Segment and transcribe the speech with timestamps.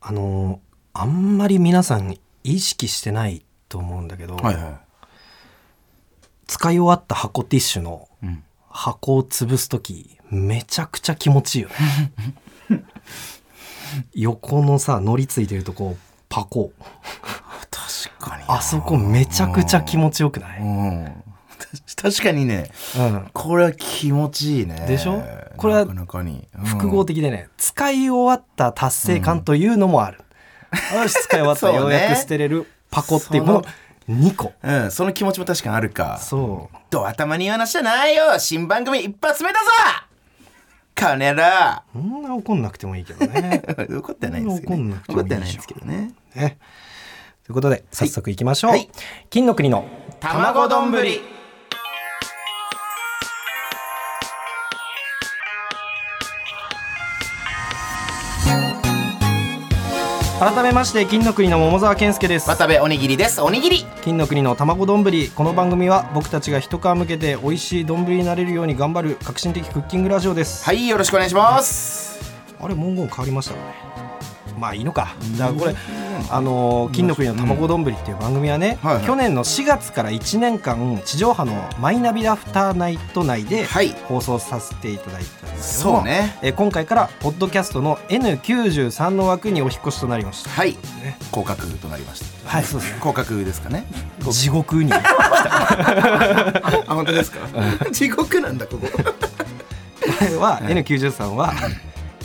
[0.00, 0.58] あのー
[0.94, 4.80] あんまり皆さん意識してないと思うんだけど、はいは
[6.46, 8.26] 使い終わった箱ティッシュのい。
[8.26, 8.42] うん。
[8.68, 11.74] 箱を潰す時めちゃくちゃ気持ちいいよね
[14.14, 15.96] 横のさ乗りついてるとこ
[16.28, 16.72] パコ。
[17.70, 18.44] 確かに。
[18.48, 21.24] あそこめちゃくちゃ気持ちよくない、うん。
[21.96, 24.84] た確かにね、うん、これは気持ちいいね。
[24.86, 25.22] でしょ？
[25.56, 27.48] これは複合的でね。
[27.56, 30.18] 使い終わった達成感というのもある、
[30.94, 31.76] よし使い終わった、ね。
[31.76, 33.64] ようやく捨てれるパコっていうこの
[34.08, 34.52] 2個。
[34.62, 36.18] うん、その気持ちも確かにあるか。
[36.18, 36.76] そう。
[36.90, 38.38] と頭に言う話じゃないよ。
[38.38, 39.66] 新番組一発目だぞ
[40.98, 43.62] 金らそんな怒んなくてもいいけどね。
[43.88, 46.12] 怒ってはないんですけど、怒んなくてもいい怒ってはないんですけどね。
[46.34, 46.58] ね
[47.44, 48.90] ということで早速いきましょう、はい。
[49.30, 49.86] 金の国の
[50.20, 50.90] 卵丼。
[50.90, 51.37] ぶり
[60.38, 62.48] 改めまして金の国の桃沢健介です。
[62.48, 63.42] 渡部おにぎりです。
[63.42, 63.84] おにぎり。
[64.02, 65.04] 金の国の卵丼。
[65.34, 72.20] この番組は僕たちが一皮向けて美味しい丼になれるように頑張る革新的クッキングラジオです、はいよろしくお願いします。
[72.60, 73.97] あれ文言変わりましたかね
[74.58, 75.14] まあいいのか。
[75.34, 75.74] じゃあこれ
[76.30, 83.94] あのー金の国の卵丼っていう番組はね、去年の4月から1年間地上波のマイナビラフターナイト内ではい。
[84.08, 86.36] 放送させていただいたんですけどもね。
[86.42, 90.50] えー今回からポッドキャストの N93 の枠にお引っ越しとなりました。
[90.50, 90.72] はい。
[91.02, 91.16] ね。
[91.30, 92.50] 降格となりました。
[92.50, 92.98] はいそうですね。
[93.00, 93.84] 降格ですかね。
[94.30, 97.38] 地獄に あ本当ですか？
[97.92, 98.86] 地獄なんだここ。
[100.40, 101.52] は N93 は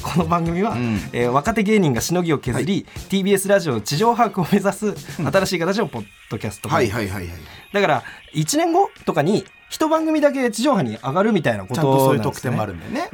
[0.03, 0.95] この番組は、うん。
[1.13, 4.93] えー若手芸人がしのぎを削り、TBS ラジオの地上把握を目指す
[5.31, 7.39] 新しい形のポッドキャスト番はい組はいはいはい。
[7.73, 13.09] だから1年後とかに一番組だけ地上波に上がるみたいなこちゃんとそういう特典もあるんだよね、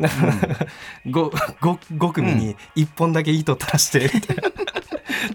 [1.05, 4.43] 5, 5, 5組に1本だけ糸垂らしてみたいな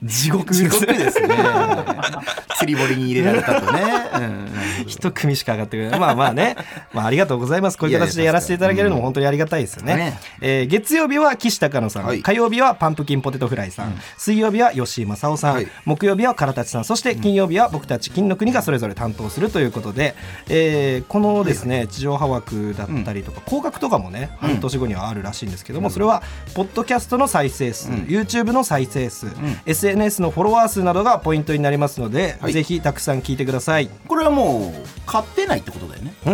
[0.03, 0.81] 地獄地です。
[0.81, 1.37] 獄ですね。
[2.59, 3.83] 釣り堀に入れられたとね、
[4.15, 4.49] うん。
[4.87, 6.01] 一組しか上がってくれない。
[6.01, 6.57] まあまあね、
[6.93, 7.79] まあ、ありがとうございます。
[7.79, 9.97] こういう形でやらせていただけるのも本当にありがたいですよね。
[9.97, 10.19] ね。
[10.41, 12.23] えー月曜日は岸高野さん、はい。
[12.23, 15.69] 火曜日はパンプキンポテトフライさん、水曜日は吉井正夫さん、はい。
[15.85, 16.85] 木曜日は唐立さん。
[16.85, 20.15] そして金曜日は僕たち金の国がそれぞれ担当するということで、
[20.49, 29.29] えーこのですね地上波枠だったりとか広角とかもね半年後にはあるらしいんですけども、それはポッドキャストの再生数、YouTube の再生数、
[29.65, 32.53] SNS のフォロワー数などがポイントになりますので、はい。
[32.53, 33.89] ぜひたくさん聞いてください。
[34.09, 36.15] これはもう買ってないってことだよね。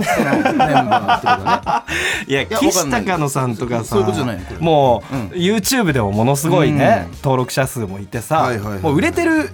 [2.27, 3.97] いや岸高野さんとかさ
[4.61, 5.27] もう、うん。
[5.33, 7.17] YouTube でもものすごいね、うん。
[7.17, 9.51] 登録者数もいてさ、もう売れてる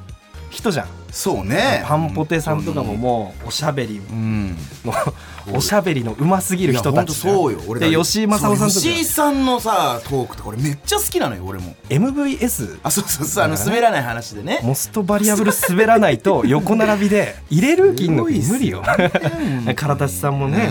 [0.50, 1.82] 人じゃん、そうね。
[1.87, 4.54] パンポテさんとかももうおしゃべりうん。
[4.84, 4.93] の
[5.56, 7.15] おしゃべりのうますぎる人たち。
[7.15, 11.75] そうよ俺だで吉井正夫さん吉井さんのさトークとか俺めっちゃ好きなのよ俺も。
[11.88, 14.60] MVS あそうそうそうあの滑らない話でね。
[14.62, 18.82] モストバリアブル滑らないと横並びで入れる金の無理よ。
[19.75, 20.69] 唐立さんもね、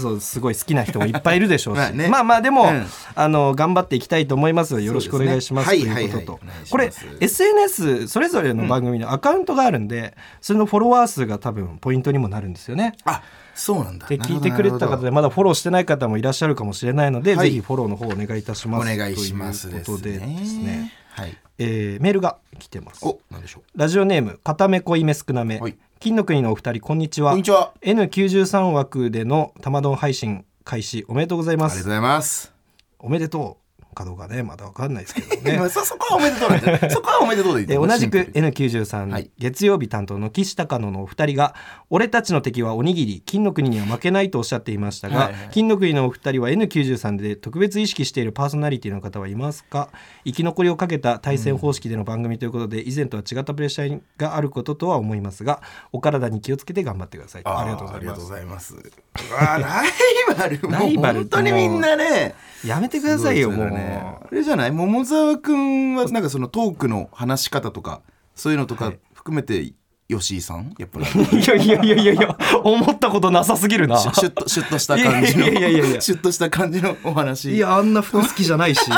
[0.00, 1.78] そうすごい好きな人もいっぱいいるでしょうし。
[1.80, 2.08] まあね。
[2.08, 2.86] まあまあでも、うん。
[3.14, 4.92] あの頑張っていきたいと思いますよ。
[4.92, 5.70] ろしくお願いします。
[5.70, 6.70] ねいうことと、はいはい。
[6.70, 12.94] これ SNS それぞれの番組のアカウントがあるんで、それのフォロワー数が多分ポイントにもなるんですよね。
[13.04, 13.22] あ
[13.54, 14.06] そうなんだ。
[14.06, 17.50] で聞いてくれてた方でまだフォローしてない方もいらっしゃるかもしれないので、はい。
[17.50, 18.92] ぜひフォローの方お願いいたします。
[18.92, 20.64] お願いしますということでですね。
[20.64, 21.36] ね、はい。
[21.58, 23.04] えーメールが来てます。
[23.04, 23.78] おなんでしょう。
[23.78, 27.32] ラジオネーム片目濃いめ少なめ、はい金の国のお二人こんにちは。
[27.32, 27.74] こんにちは。
[27.82, 31.74] N93 枠での玉丼配信開始おめでとうございます。
[31.74, 32.54] ありがとうございます。
[33.00, 33.59] おめでとう
[33.94, 35.56] かどうかねまだわかんないですけどね。
[35.58, 39.30] まあそそこはおめでとうなんだよ そこはおめでとうでいい同じくシンプル N93、はい。
[39.38, 41.54] 月曜日担当の岸高野のお二人が
[41.90, 45.48] 「俺たちの敵はおにぎり金の国には負けない」とおっしゃっていましたが、はいはい。
[45.52, 49.88] 金の国のお二人は N93 で特別意識しているパーソナリティの方はいますか？
[50.24, 55.60] 生き残りをかけた対戦方式での番組ということで、以前とは違ったプレッシャーがあることとは思いますが
[55.92, 57.42] お体に気をつけて頑張ってください。
[57.42, 58.74] ーありがとうございありがとうますございます。
[58.74, 62.34] うわライバルもう本当にみんなね。
[62.64, 64.18] やめてくださいよもう、ね。
[64.22, 64.70] あれじゃない？
[64.70, 68.02] 桃沢くんはなんかそのトークの話し方とか
[68.34, 68.98] そういうのとかはい。
[69.12, 69.72] 含めて
[70.08, 70.74] 吉井さん？
[70.78, 71.04] やっぱり。
[71.40, 73.98] いやいやいやいやいや思ったことなさすぎるな。
[73.98, 77.54] シュッとシュッとした感じのいやいやいやシュッとした感じのお話。
[77.54, 78.80] いやあんな服好きじゃないし。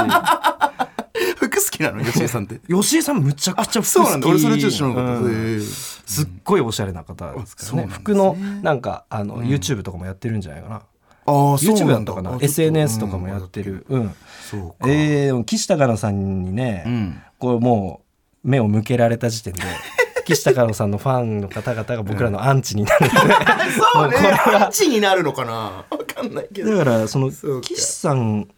[1.37, 2.05] 服好きなの？
[2.05, 2.61] 吉井さんって。
[2.69, 4.29] 吉井さんむちゃくちゃ服好きそうなんだ。
[4.29, 5.61] 俺それちょっと知らなかった、うん。
[5.61, 7.89] すっごいおしゃれな方ですからね。
[7.89, 7.93] ね。
[7.93, 10.83] 服のなんかあの、YouTube とかもやってるんじゃないかな
[11.27, 11.95] ああそう YouTube だ。
[11.95, 12.39] だったかな。
[12.41, 13.87] SNS とかもやってる。
[13.89, 14.15] うん、
[14.51, 14.91] そうか。
[14.91, 17.23] えー、岸高野さんにね、うん。
[17.39, 18.03] これも
[18.45, 19.63] う目を向けられた時点で
[20.27, 23.15] 岸高野さんのファンの方々が僕らのアンチになるんで、
[23.93, 24.17] そうね。
[24.55, 25.53] アンチになるのかな？
[25.53, 26.77] わかんないけど。
[26.77, 28.49] だからその岸さん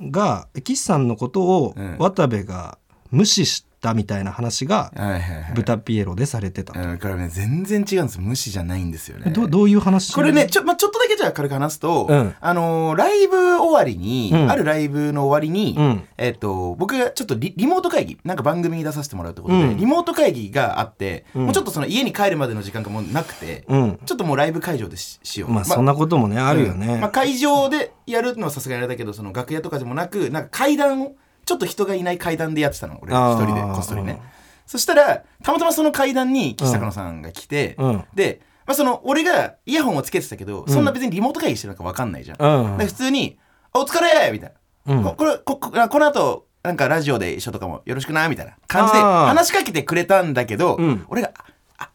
[0.00, 1.96] が岸さんのことをうん。
[1.98, 2.78] 渡部が
[3.10, 5.52] 無視したみたいな話がはいはいはい。
[5.54, 9.30] 豚ピエロでされてた、うんこれね全然違うんです無視じゃないんですよね。
[9.30, 10.14] どどういう話？
[10.14, 12.34] これねちょ,、まあ、ちょっとだけじゃあ軽く話すと、うん。
[12.40, 14.50] あのーライブ終わりに、うん。
[14.50, 16.08] あるライブの終わりに、うん。
[16.16, 19.76] えっと僕がちょっとリリモート会議なんか番組に出させてもらうってことで、うん。
[19.76, 21.44] リモート会議があって、うん。
[21.44, 23.98] もうちょっとその家に帰るまでの時間がもうなくて、うん。
[24.06, 25.50] ちょっともうライブ会場でししよう。
[25.50, 27.00] まあそんなこともねあるよね、うん。
[27.00, 31.14] まあ、会場でやるのはさすがにあれだけどその楽屋とかでもなくなんか階段を
[31.44, 32.98] ちょっと人がいない階段でやってたの。
[33.02, 34.20] 俺一人でこっそりね。
[34.66, 38.04] そしたらたまたまその階段に岸高野さんが来て、うん。
[38.14, 43.38] で、まあ、その俺がイヤホンをつけてたけど、そんな別にリモート会議してるのか分かんないじゃん、普通に
[43.74, 44.52] 「お疲れ!」みたい
[44.86, 45.04] な、うん。
[45.04, 48.56] ここれここあこの後なんかラジオで一緒とかもよろしくなみたいな。
[48.66, 51.04] 感じで話しかけてくれたんだけど、うん。
[51.08, 51.44] 俺が「あ
[51.78, 51.90] あ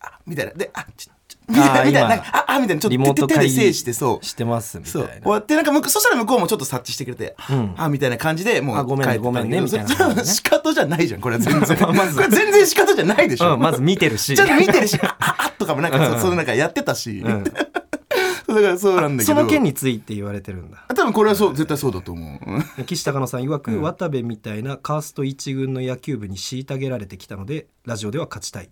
[0.00, 0.52] あみたいな。
[0.52, 1.12] で「あちょ
[1.48, 4.24] みたいな今なんかああみたいなちょっリモーと手手でト会議制してそう。
[4.24, 5.02] してますみたそう。
[5.04, 7.74] いな終わってなんか向こうそしたら向こうもちょっと察知してくれて、うん。
[7.76, 9.48] あみたいな感じでもうあごめんね帰ってただけど。
[9.48, 11.78] ごめんねみたいな 仕方じゃないじゃんこれは全然。
[11.94, 14.34] まずこれ全然仕方じゃないでしょ、うん、まず見てるし。
[14.36, 16.14] ちゃんと見てるし、あ、ああとかもなんか、うん。
[16.16, 19.34] そそのなんかやってたし、だからそうなんだけど。
[19.36, 20.84] その件について言われてるんだ。
[20.88, 22.50] 多分これはそう、絶対そうだと思う。
[22.78, 22.84] うん。
[22.84, 28.68] 岸高野さん曰く、渡部みたいなカースト一軍の野球部に虐げられてきたのでラジオでは勝ちたいい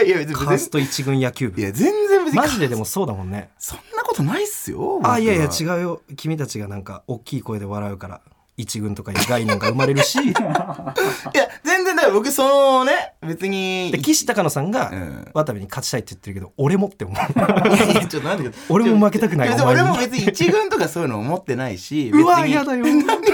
[0.00, 1.60] やいや、別にカースト一軍野球部。
[1.60, 2.38] いや、全然別に。
[2.38, 3.50] マジででもそうだもんね。
[3.58, 5.00] そんなことないっすよ。
[5.04, 5.48] あいやいやう。
[5.48, 6.02] 違うよ。
[6.16, 8.20] 君たちがなんか大きい声で笑うから
[8.56, 10.18] 一軍とかいう概念が生まれるし。
[10.22, 10.34] いや、
[11.64, 13.90] 全然だから僕、そのね、別に。
[13.90, 15.28] で岸高野さんがうん。
[15.32, 17.16] 渡部に勝ちたいって言ってるけど俺もって思う。
[18.08, 22.84] ちょっとなんで俺も負けたくない俺も別に一軍とかそういうの思ってないし、うわ嫌だよ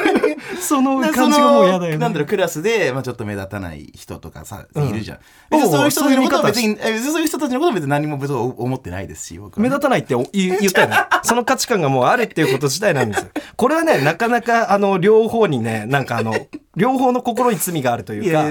[0.60, 4.88] そので感じがもう嫌だよそのなんだろうクラスで、まあ、ちょっと目立たない人とかさ、うん。
[4.88, 5.18] いるじゃん。
[5.50, 10.96] 別にそういう人たちのことは別にえ別にそういう人たちのことは別に何も別に思ってないですし僕は目立たないってお言言ったよね。
[11.22, 13.28] その価値観がもうあるっていうこと自体なんですよ。
[13.56, 16.34] これはねなかなかあの両方にねなんかあの
[16.76, 18.46] 両方の心に罪があるというか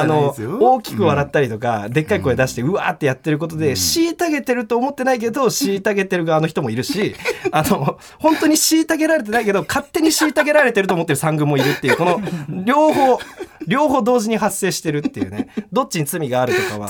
[0.00, 7.16] あの大きく笑ったりとか、でっかい声出してうわーってやってることで、虐げてると思ってないけど虐げてる側の人もいるし
[7.50, 12.20] あの本当に虐げられてないけど勝手に虐げられてると思ってる三軍もいるっていうこの
[12.64, 13.18] 両方
[13.66, 15.48] 両方同時に発生してるっていうね。
[15.72, 16.88] どっちに罪があるとかは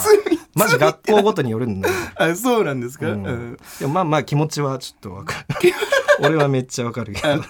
[0.54, 3.22] マジ学校ごとによるんだよあそうなんですか、ううん。
[3.22, 5.72] んでもまあまあ気持ちはちょっとわかる。
[6.20, 7.42] 俺はめっちゃわかるけど。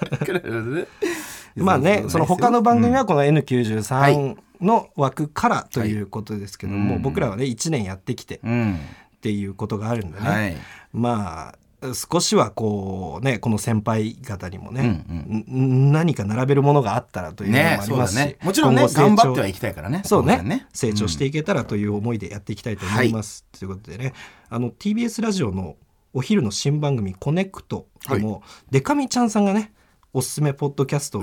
[1.65, 7.03] まあねその他の番組はこの N93 の枠からということですけども、うん。
[7.03, 8.79] 僕らはね1年やってきてっうん。
[9.23, 10.57] ていうことがあるんでね、はい。
[10.93, 15.93] まあ少しはこうねこの先輩方にもね、うんん。
[15.93, 18.39] 何か並べるものがあったらというのもありますし、ね。
[18.43, 23.45] もちろんね頑張ってはいきたいからねそうね当然成長していけたらという思いでやっていきたいと思います。
[23.59, 24.15] ということでね
[24.49, 25.77] あの TBS ラジオの
[26.15, 29.73] お昼の新番組「コネクト」でも、デカミちゃんさんがね
[30.15, 31.23] おすすめポッドキャストを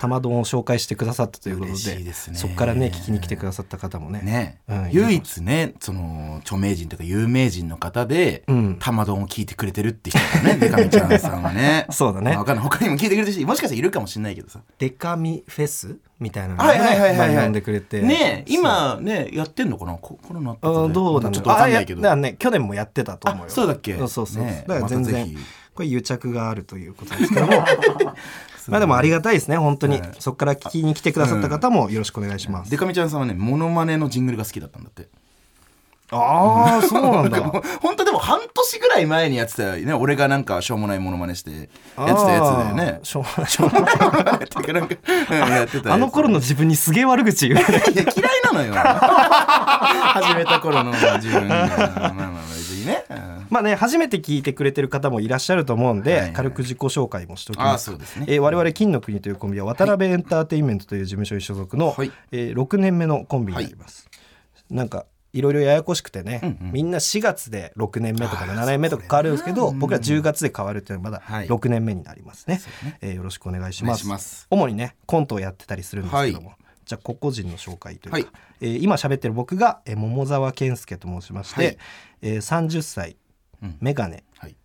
[0.00, 2.12] 玉丼を紹介してくださったということ嬉でね。
[2.14, 4.20] そこからね聞きに来てくださった方もね。
[4.22, 8.76] ね、うん唯一ねその著名人というか有名人の方で、うん。
[8.80, 11.86] 玉丼を聞いてくれてるって人だねデカミちゃんさんはね。
[11.92, 12.30] そうだね。
[12.30, 12.64] まあわかんない。
[12.64, 14.60] 他にも聞いてくれてるしもしかしたらいるかもしれないけどさ。
[14.78, 17.50] デカミフェスみたいなのをはいはいはいはいはい。
[17.50, 18.00] んでくれて。
[18.00, 19.98] ね今ねやってんのかな？
[19.98, 22.00] こコロナってあどうなんだちょっとわかんないけど。
[22.00, 23.46] だからね去年もやってたと思うよ。
[23.48, 23.98] あそうだっけ？
[23.98, 25.40] そうそうそう、ねだから全然、ま
[25.74, 27.52] これ癒着があるということですけども
[28.68, 30.10] まあでもありがたいですね本当に、はい。
[30.18, 35.08] そこから聞きに来てくださった方もよろしくお願いします、デカミちゃんさんはねモノマネのジングルが好きだったんだって。
[36.12, 37.40] ああそうなんだ。
[37.80, 42.30] 本当でも半年ぐらい前にやってたよね俺がなんかしょうもないモノマネしてやってたやつだ
[42.70, 43.00] よね。
[43.04, 44.96] しょうがないしょうもないモノマネっていうかなんか
[45.30, 48.04] うんやってたあの頃の自分にすげえ悪口言ういや嫌い
[48.44, 48.74] なのよ。
[50.10, 51.56] 始めた頃の自分が。
[51.56, 53.46] まあまあまあ別にね、うん。
[53.50, 56.32] まあね初めて聞いてくれてる方もいらっしゃると思うんで、はいはい。
[56.32, 58.26] 軽く自己紹介もしておきああますそうですね。
[58.28, 62.10] えー我々金の国というコンビは渡辺エンターテインメントという事務所に所属の、はい。
[62.32, 64.08] えー6年目のコンビになります、
[64.70, 66.72] なんかいろいろややこしくてね、うんうん。
[66.72, 69.78] みんな4月で6年目とかあー7年目とか変わるんですけどね。
[69.78, 71.46] 僕ら10月で変わるっていうのはまだはい。
[71.46, 72.98] 6年目になりますね,、そうね。
[73.00, 74.46] えーよろしくお願いします。
[74.50, 76.56] 主にねコントをやってたりするんですけども、は
[76.90, 78.26] じゃあ個々人の紹介というか、はい。
[78.62, 81.78] えー今喋ってる僕が、えー桃沢健介と申しまして、はい。
[82.22, 83.16] えー30歳
[83.62, 83.76] うん。
[83.80, 84.56] メガネはい。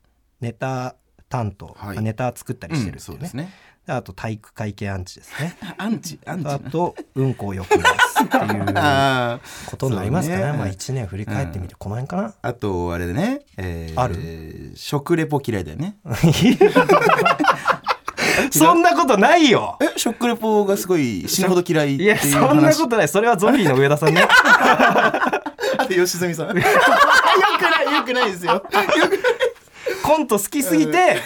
[0.41, 0.96] ネタ
[1.29, 1.96] 担当、はい。
[1.98, 3.53] まあネタ作ったりしてるっていううですね。
[3.86, 5.55] であと体育会系アンチですね。
[5.77, 6.50] アンチアンチ。
[6.50, 8.65] あとうんこをよく回すっていう
[9.70, 10.41] ことになりますかね。
[10.51, 10.58] ね。
[10.58, 14.72] まあ1年振り返ってみてこの辺かな、あとあれでね、えー、ある？
[14.74, 15.98] 食レポ嫌いだよね
[18.51, 19.77] そんなことないよ。
[19.82, 23.08] えショックレポがすごい死ぬほど嫌いっていやそんなことない。
[23.08, 24.27] それはゾンビの上田さんね。
[25.77, 26.48] あと吉住さん。
[26.58, 26.63] よ
[27.58, 28.63] くないよくないですよ。
[30.04, 31.18] コント好きすぎて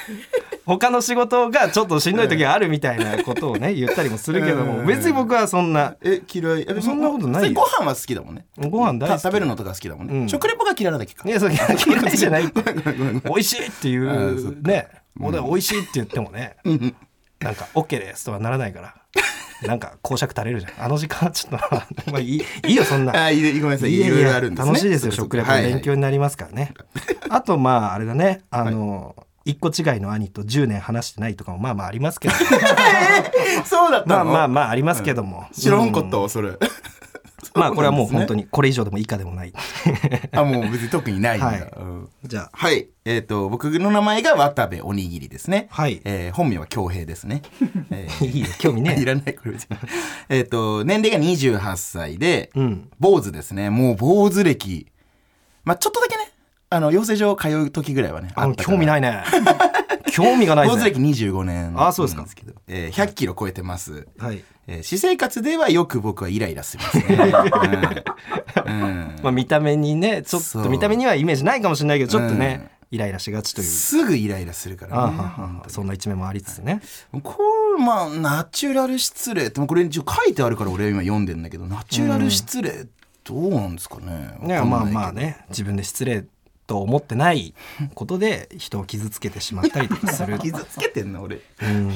[0.66, 4.86] 他の仕事がちょっとしんどい時があるみたいなことをね言ったりもするけどもうん。
[4.86, 5.96] 別に僕はそんな。
[6.02, 6.66] え嫌い？
[6.70, 8.46] えそんなことないご飯は好きだもんね。
[8.58, 9.22] ご飯大好き。
[9.22, 10.30] た食べるのとか好きだもんね、うん。
[10.30, 11.28] 食レポが嫌いなだけか。
[11.28, 11.68] いやそれ嫌
[12.08, 12.44] いじゃない
[13.26, 16.58] 美味しいっていうねもうでも美味しいって言ってもね
[17.40, 18.96] なんか OK ですとはならないから
[19.66, 20.86] なんか講釈垂れるじゃん。
[20.86, 23.26] あの時間はちょっとまあいいいいよそんな。
[23.26, 23.94] あいいごめんなさい。
[23.94, 24.68] いろいろあるんですね。
[24.68, 25.64] 楽しいですよ食レポはい。
[25.64, 26.74] はい勉強になりますからね。
[27.30, 28.44] あとまああれだね。
[28.52, 32.34] あの一個違いの兄と10年話してないとかもまあまあありますけど。
[33.66, 34.24] そうだったの？
[34.26, 35.46] まあまあまあありますけども。
[35.52, 36.52] 知らんかったわそれ
[37.56, 39.54] まあこれはもう本当ににこれ以上でも以下でもない
[40.32, 42.88] あもう別に特にないんだ、はいうんじゃあはい。
[43.06, 45.68] えっ、と、僕の名前が渡部おにぎりですね。
[45.72, 47.42] はいえー本名は京平ですね。
[47.92, 49.78] えーいいよ興味ねいらない、これ別に。
[50.28, 53.70] えっと、年齢が28歳で、うん坊主ですね。
[53.70, 54.88] もう坊主歴。
[55.64, 56.32] まあちょっとだけね、
[56.70, 58.32] あの、養成所通う時ぐらいはね。
[58.36, 58.86] あ興味い。
[58.86, 59.24] ないね
[60.12, 64.08] 興味がないぜ坊主歴25年あそうですかなんけど、えー100キロ超えてます。
[64.18, 67.34] はいえー私生活ではよく僕はイライラするんですね。
[68.68, 68.74] うん。
[68.82, 69.16] うん。
[69.24, 73.68] まあ見た目にねちょっと見た目にはイメージないかもしれないけどちょっとねイライラしがちという。
[73.68, 75.14] すぐイライラするからね。
[75.68, 76.82] そんな一面もありつつね。
[77.24, 77.38] こ
[77.78, 82.86] れまあナチュラル失礼ってこれ一応書いてあるから俺は今読んでんだけどナチュラル失礼
[83.24, 84.34] どうなんですかね？
[84.42, 85.12] ねまあまあ。
[85.12, 86.26] ね自分で失礼
[86.70, 87.56] と思ってない
[87.96, 90.38] ことで人を傷つけてしまったりとかする。
[90.40, 91.42] 傷つけてんの俺。
[91.64, 91.92] うん。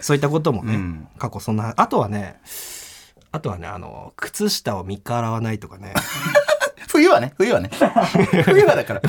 [0.00, 1.08] そういったこともね、うん。
[1.18, 2.40] 過去そんなあとはね
[3.30, 5.94] あとはねあの靴下を見っ洗わないとかね。
[6.88, 7.70] 冬はね冬はね。
[8.44, 9.02] 冬は だから。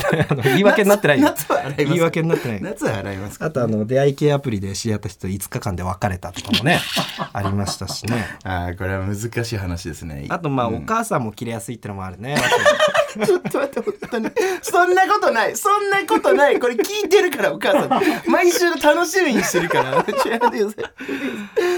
[0.43, 1.24] 言い訳になってないよ。
[1.29, 1.86] 夏夏は洗います。
[1.86, 3.38] 言い訳になってない夏は洗います。
[3.43, 6.79] あとあの出会い系アプリで知り合った人と5日間で別れたとかもね
[7.34, 8.38] ありましたしね。
[8.43, 10.27] ああこれは難しい話ですね。
[10.29, 10.75] あとまあ、うん。
[10.75, 12.36] お母さんも切れやすいってのもあるね
[13.25, 14.29] ちょっと待って本当に。
[14.61, 15.55] そんなことない。
[15.55, 16.59] そんなことない。
[16.59, 18.31] これ聞いてるからお母さん。
[18.31, 20.03] 毎週楽しみにしてるから。
[20.03, 20.91] ちょやめてください。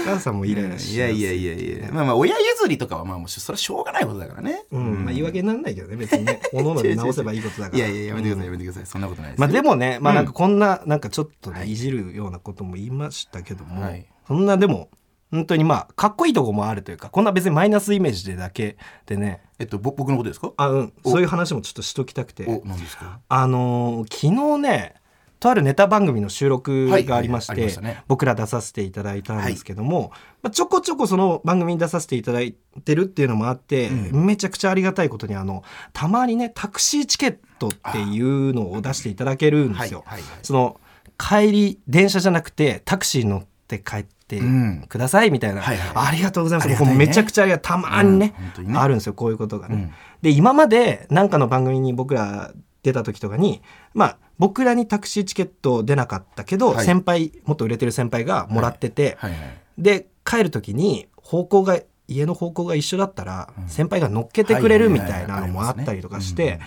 [0.02, 4.64] お母さんもイライラしいやいやいやいや、まあまあ親譲りとかはまあもうそれはしょうがないことだからね。
[4.72, 6.40] うん、まあ言い訳にならないけどね別にね。
[6.52, 7.78] おのおので直せばいいことだから。
[7.78, 8.86] いやいややめてくださいやめてください。
[8.86, 9.46] そんなことないですよ。
[9.46, 14.06] まあでもね、まあうんなんかこんな、なんかちょっとね、いじるようなことも言いましたけども、はい。
[14.26, 14.90] そんなでも、
[15.30, 20.52] 本当にまあ、かっこいいとこもあるというか、こんな別にマイナスイメージでだけでね、えっとぼ僕のことですか？
[20.56, 21.10] あ、うん、お。
[21.10, 23.20] そういう話もちょっとしときたくて、お何ですか？
[23.28, 24.94] あのー昨日ね、
[25.38, 28.02] とあるネタ番組の収録がありまして、はいはいね。
[28.08, 30.10] 僕ら出させていただいたんですけども、
[30.42, 34.26] まあ、ちょこちょこその番組に出させていただいてるっていうのもあって、うん。
[34.26, 40.02] めちゃくちゃありがたいことにあのたまにねタクシーチケットっていうのを出していただけるんですよ。
[40.04, 40.80] はいはいはいその
[41.16, 44.08] 帰り電車じゃなくてタクシー乗って帰って
[44.38, 44.84] うん。
[44.88, 46.08] くださいみたいな、はいはい。
[46.08, 46.78] ありがとうございます、ね。
[46.78, 48.72] もうめちゃくちゃありがたまにね,、うん。
[48.72, 49.74] ねあるんですよこういうことがね。
[49.74, 49.92] うん。
[50.22, 53.62] で今まで何かの番組に僕ら出た時とかに
[53.94, 56.84] まあ僕らにタクシーチケット出なかったけど、はい。
[56.84, 59.30] 先輩もっと売れてる先輩がもらってて、はい。
[59.32, 59.40] はい。
[59.78, 66.58] で帰る時に方向が家の方向が一緒だったら、先輩が乗っけてくれるみたいなのもあったりとかして、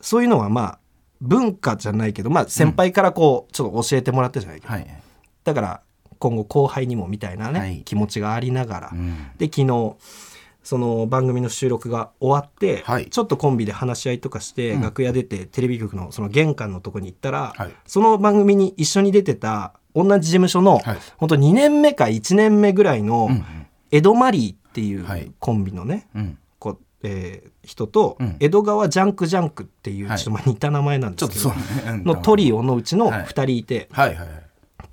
[0.00, 0.26] そうい。
[0.26, 0.78] うのはまあ
[1.20, 4.86] 文化じゃないけど、まあ、先輩からこうちょっと教えてもらったじゃないけど、はい。
[5.42, 5.80] だから
[6.24, 7.82] 今後後輩にもみたいなね、はい。
[7.84, 9.30] 気持ちがありながら、うん。
[9.36, 9.96] で昨日
[10.62, 13.10] その番組の収録が終わって、はい。
[13.10, 14.80] ちょっとコンビで話し合いとかして、うん。
[14.80, 17.70] 楽屋出てテレビ局のその玄関のとこに行ったら、はい。
[17.86, 20.98] その番組に一緒に出てた同じ事務所の、はい。
[21.18, 23.44] 本当2年目か1年目ぐらいのうん
[23.90, 25.24] 江戸マリーっていはい。
[25.24, 26.38] うコンビのね、うん。
[26.58, 28.36] こうえー人と、うん。
[28.40, 30.18] 江戸川ジャンクジャンクっていうはい。
[30.18, 31.56] ちょっとまあ似た名前なんですけど、ね。
[31.88, 32.04] うん。
[32.04, 33.24] のトリオのうちのはい。
[33.24, 34.28] 2人いて、はいはいはい。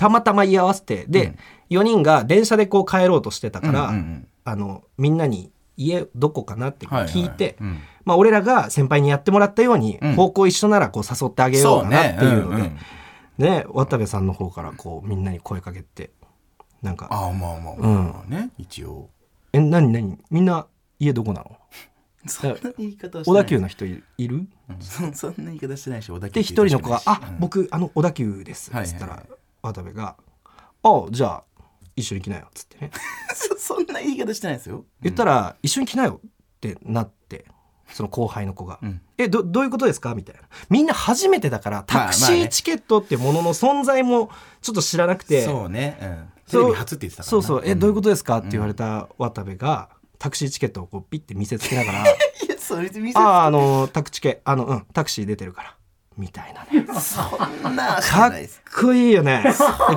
[0.01, 1.35] たまたま居合わせてで、
[1.69, 1.81] うん。
[1.81, 7.79] 4人が電車でこう帰ろうとしてたから、うんうんうんあのみんなに家どこかなって聞いて、はいはいうん。
[8.05, 10.15] まあ、俺らが先輩にやってもらったように、うん。
[10.15, 12.77] 方向一緒ならこう誘ってあげようかなっていうので、そうね。
[13.37, 16.09] ね渡部さんの方からこうみんなに声かけて
[16.81, 17.07] なんか。
[17.11, 19.11] ああまあまあうんまあね一応
[19.53, 20.17] 「え何何？
[20.31, 20.65] みんな
[20.97, 21.55] 家どこなの？
[22.25, 23.41] そんな言い方はしてない。
[23.41, 24.77] 小田急の人いいる?」うん。
[24.79, 30.15] そそんな言い方してないし小田急で一人の子が「あうん僕あの小田急です」はいっつったら、はいはい渡部が
[30.83, 31.43] 「あじゃあ
[31.95, 32.91] 一緒に来なよ」っつってね。
[33.35, 34.85] そそんな言い方してないですよ。
[35.01, 37.45] 言ったら「一緒に来なよ」ってなって
[37.93, 40.41] その後輩の子が「うんえどどういうことですか?」みたいな。
[40.69, 44.29] みんな初めてだからタクシーチケットってものの存在も
[44.61, 45.45] ちょっと知らなくて。
[45.45, 45.97] そうね。
[46.01, 46.31] うん。
[46.45, 46.63] テそう。
[46.65, 47.43] レビ初って言ってたからな。
[47.43, 49.89] そうそう「えどういうことでですか?」って言われた渡部が
[50.19, 52.13] タクシーチケットをこうピッて見せつけながら「い
[52.47, 55.75] やそれで見せあああのタクチケあのうんタクシー出てるから」
[56.21, 56.85] みたいなね。
[57.01, 58.33] そんなかっ
[58.79, 59.43] こいいよね。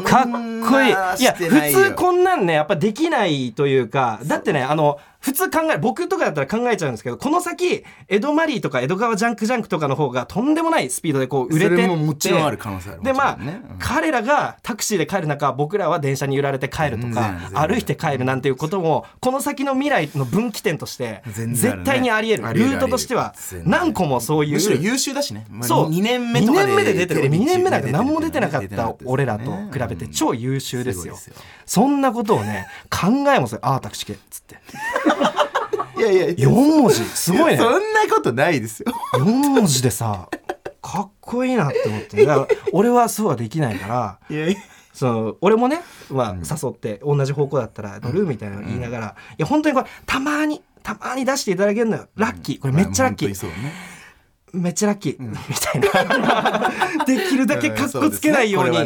[0.05, 0.25] かっ
[0.69, 0.91] こいい。
[0.91, 11.83] いなや普通こんなんねやっぱできないというかだってねあの普通考え僕とかだったら考えちゃうんですけどこの先江戸マリーとか江戸川ジャンクジャンクとかの方がとんでもないスピードでこう売れてって。
[11.85, 13.79] それももちろんある可能性あるでまあ、ねうん。
[13.79, 22.53] 彼らがタクシーで帰る中僕らは電車に揺られて帰ると全か歩いて帰るなんていうこともこの先の未来の分岐点として絶対にあり得る。
[22.53, 25.91] ルートとしては何個もそういうむしろ優秀だしね、まあそう。
[25.91, 27.21] 2年目とかで2年目で出てる。
[27.23, 31.17] テレビ2年目なんか何も出てなかった俺らと比べて超優秀ですよ。
[31.65, 34.57] そんなことをね考えもするああタクシー系っつって
[35.97, 37.59] いやいや4文字すごいね。
[37.59, 37.79] そんな
[38.15, 38.93] ことないですよ。
[39.15, 40.29] 4文字でさ
[40.83, 42.25] かっこいいなって思って。
[42.25, 44.59] だから俺はそうはできないからいやいや。
[44.93, 52.07] その俺もね、まあ、誘って同じ方向だったら乗るみたいなの言いながら、いや本当にこれたまにたまに出していただけるのよ。
[52.15, 52.61] ラッキー。
[52.61, 53.35] これめっちゃラッキー、
[54.55, 56.71] めっちゃラッキー、みたいな。
[57.05, 58.77] できるだけかっこつけないように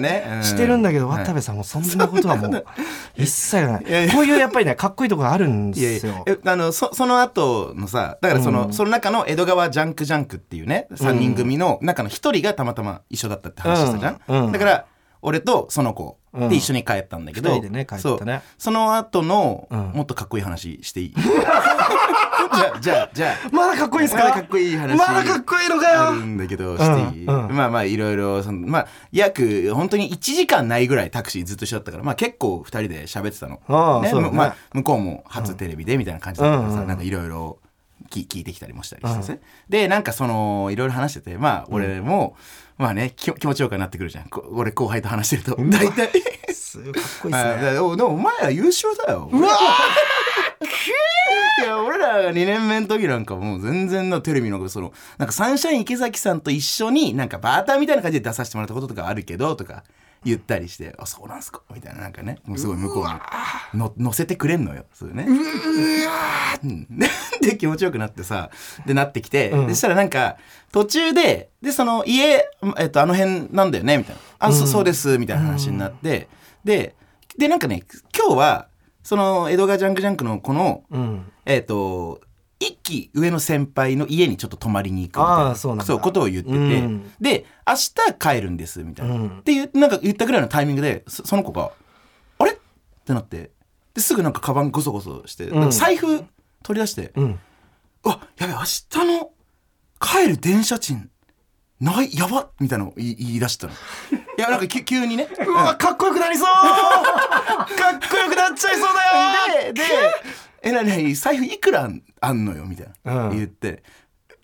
[0.45, 1.25] してるんだけど、はい。
[1.25, 2.65] 渡部さんもそんなことはもう
[3.17, 4.11] 一切ない。
[4.11, 8.73] こういうやっぱりねかっこいいところあるんでいやいすよあのそその後のさだからその,、うん。
[8.73, 14.21] その中の江戸川ジャンクジャンクっていうね3人組の中の1人がたまたま一緒だったって話したじゃん。
[14.29, 14.53] うん。
[14.53, 14.85] だから
[15.23, 16.49] 俺とその子うん。
[16.49, 18.43] で一緒に帰ったんだけど、二人でね帰ったね。
[18.43, 18.43] そう。
[18.59, 19.81] その後の、うん。
[19.93, 21.15] もっとかっこいい話していい？
[21.19, 23.49] じゃあじゃあじゃあ。
[23.51, 24.25] まだかっこいいですか？
[24.25, 26.09] まだかっこいい話まだかっこいいのかよ。
[26.09, 27.47] あるんだけどしていい、うん。
[27.49, 27.57] うん。
[27.57, 33.55] まあまあいろいろそのまあ約本当に1時間ないぐらいタクシーずっと一緒だったからまあ結構2人で喋ってたの。
[33.55, 34.37] ねああそうだね。
[34.37, 36.89] まあ、向こうも初テレビでみたいな感じだったからさ、うんうん。
[36.89, 37.59] なんかいろいろ
[38.11, 42.37] 聞聞いてきたりもしたりしてね、でなんかそのいろいろ話しててまあ俺も、
[42.79, 44.29] まあねき気持ちよくなってくるじゃん。
[44.29, 45.57] こ俺後輩と話してると。
[45.63, 46.11] 大体。
[46.53, 49.29] すごいかっこいいあですねでもお前ら優秀だよ。
[49.33, 49.49] うわ
[51.59, 59.83] いや俺らが2年目の時なんかもう全然なテレビのそのなんかサンシャイン池崎さんと一緒になんかバーターみたいな感じで出させてもらったこととかあるけどとか
[60.25, 63.05] 言ったりして「あそうなんすか」みたいななんかねもうすごい向こう
[63.75, 65.27] にの乗せてくれんのよそうね。
[65.29, 66.87] うん。
[66.99, 67.09] で
[67.41, 68.51] で気持ちよくなってさ
[68.87, 69.67] でなってきて、うん。
[69.67, 70.37] でしたらなんか
[70.73, 76.29] 途中ででその家、えっと、あの辺なんだよねみたいな「あ、そそうです」みたいな話になって、
[76.65, 76.95] で
[77.37, 77.83] でなんかね
[78.17, 78.69] 今日は
[79.03, 81.33] その江戸川ジャンクジャンクのこのうん。
[81.47, 82.28] えっ、と一
[82.89, 85.99] 期上の先輩の家にちょっと泊まりに行くみたいなそうなんだ。
[85.99, 87.13] ことを言ってて、うん。
[87.21, 89.39] で明日帰るんですみたいな、うん。
[89.41, 91.71] っていうなんか言ったぐらいのタイミングでそその子が
[92.39, 92.55] 「あれ?」っ
[93.05, 93.51] てなって。
[93.95, 95.71] ですぐなんかカバンゴソゴソして、うん。
[95.71, 96.25] 財布
[96.63, 97.39] 取り出して「うん。
[98.05, 99.31] うわやべ明日の
[100.01, 101.11] 帰る電車賃
[101.81, 103.73] ないやばっ」みたいなのを言い出したの。
[103.73, 105.29] いやなんかき急にね。
[105.47, 106.47] うわかっこよくなりそう。
[106.47, 106.61] か
[107.97, 109.73] っこよくなっちゃいそうだよ。
[109.73, 109.83] で、で、
[110.63, 111.89] え、なに財布いくら
[112.21, 113.29] あんのよみたいな。
[113.29, 113.83] うん言って、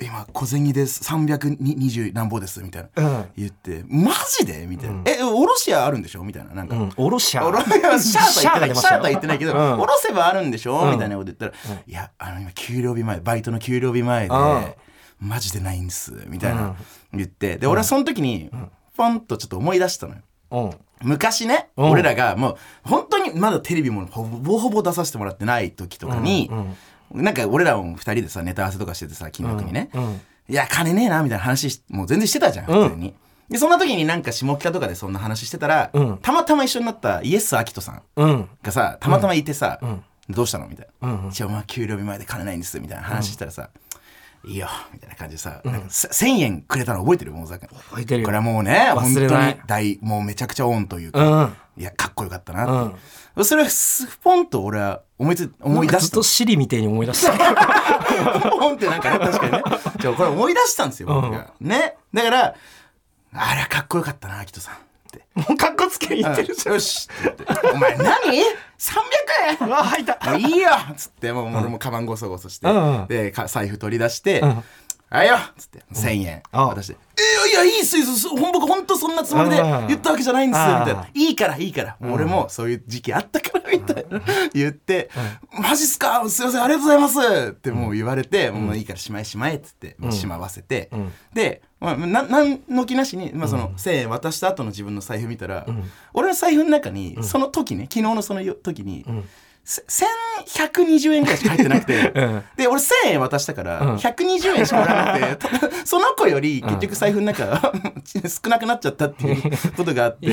[0.00, 1.02] 今、小銭です。
[1.04, 2.62] 320何ぼです。
[2.62, 3.02] みたいな。
[3.02, 4.66] うん言って、マジで？
[4.66, 5.02] みたいな。
[5.06, 6.24] え、おろしはあるんでしょ？
[6.24, 6.54] みたいな。
[6.54, 6.76] なんか。
[6.76, 8.76] うんおろしゃおろシャーとは言ってない。
[8.76, 11.52] シャーとは言言ってないけど、うんおろせばあるんでしょ、うんみたいなこと言ったら、
[11.86, 14.74] いや、あの、今、給料日前、バイトの給料日前で、うん
[15.20, 16.12] マジでないんです。
[16.26, 16.74] みたいな、
[17.12, 17.56] 言って。
[17.56, 18.50] で、俺はその時に、
[18.96, 20.20] ポンとちょっと思い出したのよ。
[20.54, 20.70] うん
[21.02, 26.50] 昔ね、うん俺らがもう本当にまだテレビもほぼほぼ出させてもらってない時とかに、
[27.12, 33.14] なんか俺らも二人でさネタ合わせとかしててさ金額にね、うんいや金ねえなみたいな話しもう全然してたじゃんうん普通に。
[33.50, 41.08] でそんな時になんか下北とかでそんな話してたら、うんたまたま一緒になったイエス・アキトさんうんがさたまたまいてさ、んどうしたのみたいな。
[41.26, 43.68] うんじゃあお前給料日前で金ないんですみたいな話したらさ、
[44.46, 47.32] いいよみたいな感じでさ、なんかせ1000円くれたの覚えてる？
[47.32, 48.26] もうざくん覚えてるよ。
[48.26, 49.28] これはもうね本当に
[49.66, 51.56] 大もうめちゃくちゃオンといううか、ん。
[51.76, 52.92] いやかっこよかったなっ
[53.36, 56.00] て、それすポンと俺は思いつ思い出した。
[56.00, 57.32] ずっとシリみたいに思い出した。
[58.50, 59.62] ポンってなんかね確かにね。
[59.98, 61.96] じゃこれ思い出したんですよ僕が、ね。
[62.12, 62.54] だから
[63.32, 64.76] あれはかっこよかったな秋人さん
[65.14, 65.24] って。
[65.34, 68.42] もうかっこつけ言ってるじよしって言ってお前何 ?300
[69.60, 69.68] 円。
[69.68, 70.18] わ入った。
[70.30, 70.70] もういいよ。
[70.92, 72.68] っつってもう俺もカバンゴソゴソして、
[73.08, 74.40] でか財布取り出して。
[74.40, 74.64] ん
[75.14, 75.82] 「あいよ」っつって。
[75.92, 76.42] 1000円。
[76.50, 76.66] あ。
[76.66, 76.96] 渡して
[77.46, 81.96] 「えいやいいっすいいっすほん僕ほんとそんなつもりでうん言ったわけじゃないんですよ」あみたいな「いいからいいから。
[82.00, 84.20] もう俺もそういう時期あったから」みたいな。
[84.52, 85.10] 言って
[85.52, 86.28] 「マジっすか？
[86.28, 87.18] すいませんありがとうございます」
[87.50, 90.90] ってもう言われて「もういいからしまえしまえ」っつってしまわせて。
[90.94, 91.12] ん。
[91.32, 95.66] でまあななんの気なしに、まあ、その1000円渡した後の自分の財布見たら、
[96.14, 99.12] 俺の財布の中にその時ね昨日のそのよ時に、せ
[99.64, 102.42] 1120円ぐらいしか入ってなくて、 うん。
[102.56, 103.94] で俺1000円渡したからうん。
[103.96, 107.72] 120円しかおらなくて、 たその子より結局財布の中
[108.44, 109.42] 少なくなっちゃったっていう
[109.76, 110.28] ことがあって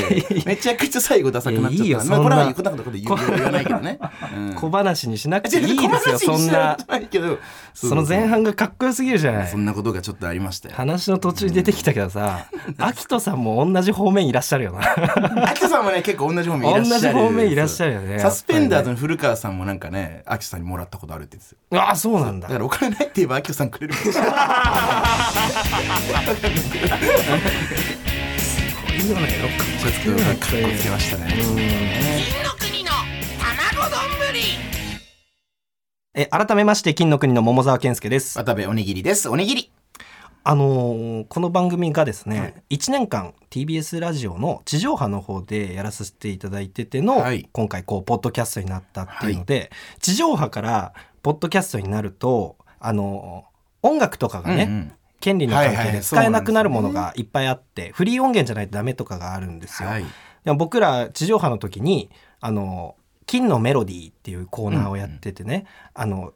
[0.46, 2.72] めちゃくちゃ最後ダサくなっちゃったいやいいよまあ、これはこんな。
[2.72, 4.00] こと言わないけどね、
[4.36, 4.54] うん。
[4.54, 6.78] 小話にしなくていいですよそんな。
[7.74, 9.48] その前半がかっこよすぎるじゃない。
[9.48, 10.76] そんなことがちょっとありましたよ。
[10.76, 12.46] 話の途中に出てきたけどさ
[12.78, 15.50] アキトさんも同じ方面いらっしゃるよな。
[15.50, 17.02] アキトさんもね結構同じ方面いらっしゃる。
[17.02, 21.82] 同じ方面いらっしゃるよねサスペンダーズの古川さんもなんかねアキトさんにもらったことあるって言ってたよ。
[21.84, 22.48] ああそうなんだ。
[22.48, 23.94] だからお金ないって言えばアキトさんくれる。
[23.94, 24.24] かもしれ
[29.14, 30.46] ないよねちょっとかっこ
[30.78, 31.32] つけましたね。
[36.14, 38.38] え改めまして金の国の桃沢健介です。
[38.38, 39.30] 渡部おにぎりです。
[39.30, 39.72] おにぎり
[40.44, 47.48] あのーこの番組がですね、1年間 TBS ラジオの地上波の方でやらせていただいてての、はい。
[47.52, 53.52] 今回こうポッドキャストになったっていうので、地上波からポッドキャストになるとあのー
[53.84, 54.92] 音楽とかがね、うんうん。
[55.20, 59.90] 権利の関はいはい係で使えなくなるものがいっぱいあって、フリー音源じゃないとダメとかがあるんですよ。
[59.90, 60.06] はい。
[60.44, 62.96] でも僕ら地上波の時にあの
[63.28, 66.34] 金のメロディーっていうコーナーをやっててね、あのお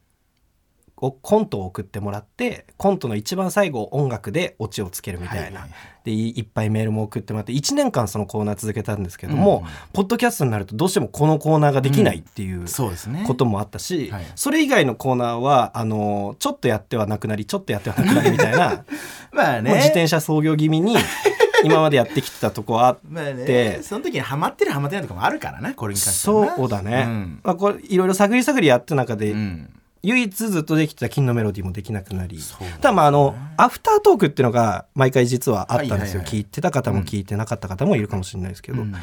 [0.96, 5.72] コントを送ってもらってコントの一番最後音楽でオチをつけるみたいな、はいはい
[6.06, 13.24] でいいっぱいメールも送ってもらって1年間そのコーナー続けたんですけども、ポッドキャストになるとどうしてもこのコーナーができないっていうそうですね。
[13.26, 14.26] こともあったし、はい。
[14.36, 18.86] それ以外のコーナーはあのちょっとやってはなくなりちょっとやってはなくなりみたいな、
[19.34, 19.74] まあね。
[19.74, 20.96] 自転車操業気味に
[21.66, 23.44] 今までやってきてたとこはあっまあね。
[23.46, 26.56] てその時にハマってるハマってないとかもあるからなこれに関してはな。
[26.56, 27.40] そうだね、うん。
[27.44, 29.70] まあ、これいろいろ探り探りやった中で、うん
[30.06, 32.40] 唯一ずっとできてた金のメロディーもできなくなり
[32.78, 38.94] ただまああのアフタートークっていうのが毎回実はあったんですよ、聞いてた方も聞いてなかった方もいるかもしれないですけど、うん。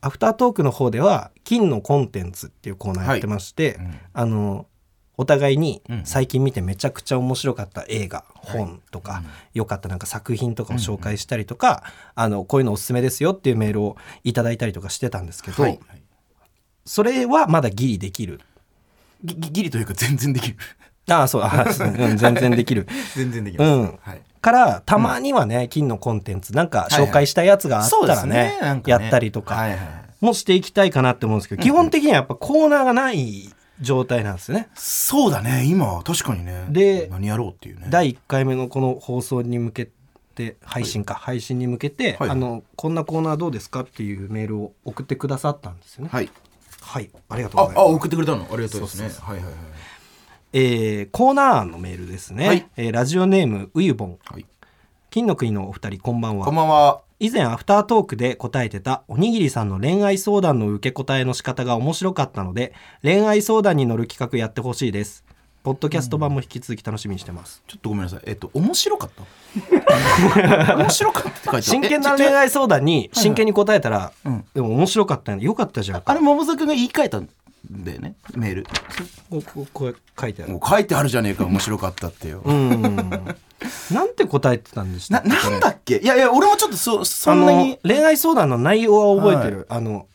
[0.00, 4.66] アフタートークの方では金のコンテンツっていうコーナーやってまして、うんあの
[5.18, 6.02] お互いにうん。
[6.04, 8.58] 最近見てめちゃくちゃ面白かった映画、はい。
[8.58, 9.30] 本とか、うん。
[9.54, 15.80] 良かったなんか作品とかを紹介したりとか、あのこういうのおすすめですよっていうメールをいただいたりとかしてたんですけど、はい。
[16.84, 18.40] それはまだギリできる
[19.24, 20.56] ぎぎギリというか全然できる。
[21.08, 22.86] ああそうあ全然できる。
[23.14, 23.98] 全然できます、うん。
[24.02, 24.20] はい。
[24.40, 29.78] からたまにはね、金のコンテンツなんか紹介したやつがあったらね,、やったりとかはいはい
[30.20, 33.50] もしていきたいかなって思うんですけど、基本的にはやっぱコーナーがない
[33.80, 34.68] 状態なんですよね。
[34.74, 35.64] そうだね。
[35.66, 36.66] 今確かにね。
[36.70, 37.86] で何やろうっていうね。
[37.90, 39.88] 第1回目のこの放送に向け
[40.34, 42.30] て配信か、配信に向けて、はい。
[42.30, 46.10] あのこんなコーナーどうですかっていうメールを送ってくださったんですよね。
[46.12, 46.30] はい
[46.86, 47.84] はい、ありがとうあございます。
[47.84, 48.44] あ送ってくれたの？
[48.44, 49.54] ありがとうですねそうはいはいはい
[50.52, 52.46] えーコーナー案のメールですね。
[52.46, 54.18] はいえーラジオネームうゆぼん。
[54.24, 54.46] はい
[55.10, 56.54] 金の国のお二人こんばんはこん。
[56.54, 65.24] ばんは以前アフタートークで答えてたおにぎりさんの恋愛相談の受け答えの仕方が面白かったので恋愛相談に乗る企画やってほしいです
[65.66, 68.20] ポッドキャスト版も引き続き楽しみにしてます、ちょっとごめんなさい。
[68.26, 69.10] えっと面白かっ
[70.70, 70.76] た？
[70.76, 71.62] 面白かったって書いてある。
[71.62, 74.44] 真剣な恋愛相談に真剣に答えたら、うん。
[74.54, 75.42] でも面白かったね。
[75.42, 76.02] よかったじゃん。
[76.04, 77.28] あれ桃沢君が言い換えたん
[77.68, 78.14] だよね？
[78.36, 78.66] メール
[79.28, 80.52] こここれ書いてある。
[80.52, 82.42] もう書いてあるじゃねえか面白かったってよ。
[82.44, 82.84] うん。
[83.90, 85.96] なんて答えてたんでしたななんだっけ？
[85.96, 87.80] いやいや俺もちょっとそそんなに。
[87.82, 90.06] 恋愛相談の内容は覚えてる、あの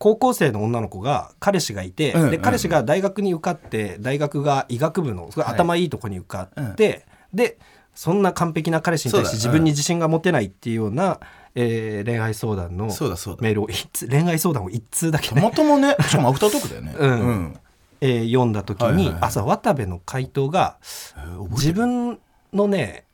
[0.00, 7.58] 高校生の女の子が彼氏がいて、うんうんで彼氏が大学に受かって大学が医学部の頭いいとこに受かって、で
[7.94, 11.20] そんな完璧な彼氏に対して自分に自信が持てないっていうような、
[11.54, 13.68] えー恋愛相談のメールを
[14.08, 16.94] 恋愛相談を一通だけたね、またまねしかもアフタートークだよね。
[16.98, 17.60] うん。
[18.00, 19.18] えー読んだ時に、はいはいはい。
[19.20, 20.78] あそう渡部の回答が
[21.18, 22.18] えー自分
[22.54, 23.04] のね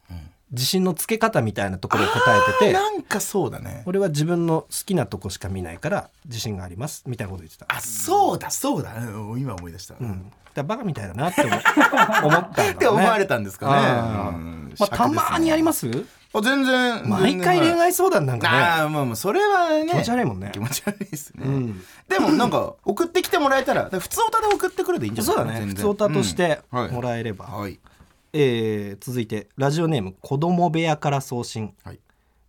[0.52, 3.82] 自信のつけ方みたいなところを答えててなんかそうだね。
[3.86, 7.66] 俺は自分の好きなとこしか見ないから自信がありますみたいなこと言ってた。
[7.68, 8.94] あそうだそうだ。
[8.96, 11.52] うん今思い出した、うん、だバカみたいだなって思
[12.28, 12.70] 思ったね。
[12.72, 14.36] って思われたんですかね。
[14.36, 14.74] うん。
[14.78, 15.88] まあ、たまにあります？
[16.34, 18.58] あ全然毎回恋愛相談なんかね。
[18.58, 19.86] ああまあまあそれはね。
[19.88, 20.50] 気持ち悪いもんね。
[20.52, 21.82] 気持ち悪いですね、うん。
[22.08, 25.34] でもなんか送ってきてもらえたら普通歌で送ってくれでいいんじゃない？
[25.34, 25.66] そうだね。
[25.66, 27.80] 普通歌としてもらえれば、はい
[28.32, 31.74] えー続いてラジオネーム子供部屋から送信。
[31.84, 32.00] はい。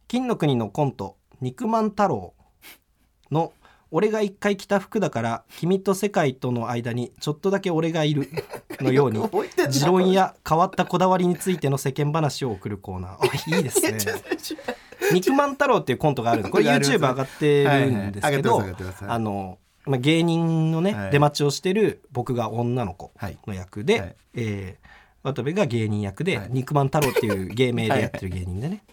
[0.07, 2.33] 金の国のコント肉まん太郎
[3.31, 3.53] の
[3.91, 8.29] 俺が一回着た服だから君と世界との間にちょっとだけ俺がいる
[8.81, 9.21] のように
[9.69, 13.53] 持論や変わったこだわりについての世間話を送るコーナー。
[13.53, 13.97] あいいですね。
[15.13, 18.61] 肉まん太郎っていうコントがあるんでこれ YouTube 上がってるんですけど
[19.07, 21.11] あのまあ芸人のね、はい。
[21.11, 23.13] 出待ちをしてる僕が女の子
[23.45, 24.15] の役で、はい。
[24.35, 24.96] えー
[25.33, 26.49] 渡部が芸人役で、はい。
[26.51, 28.83] 肉まん太郎っていう芸名でやってる芸人でね、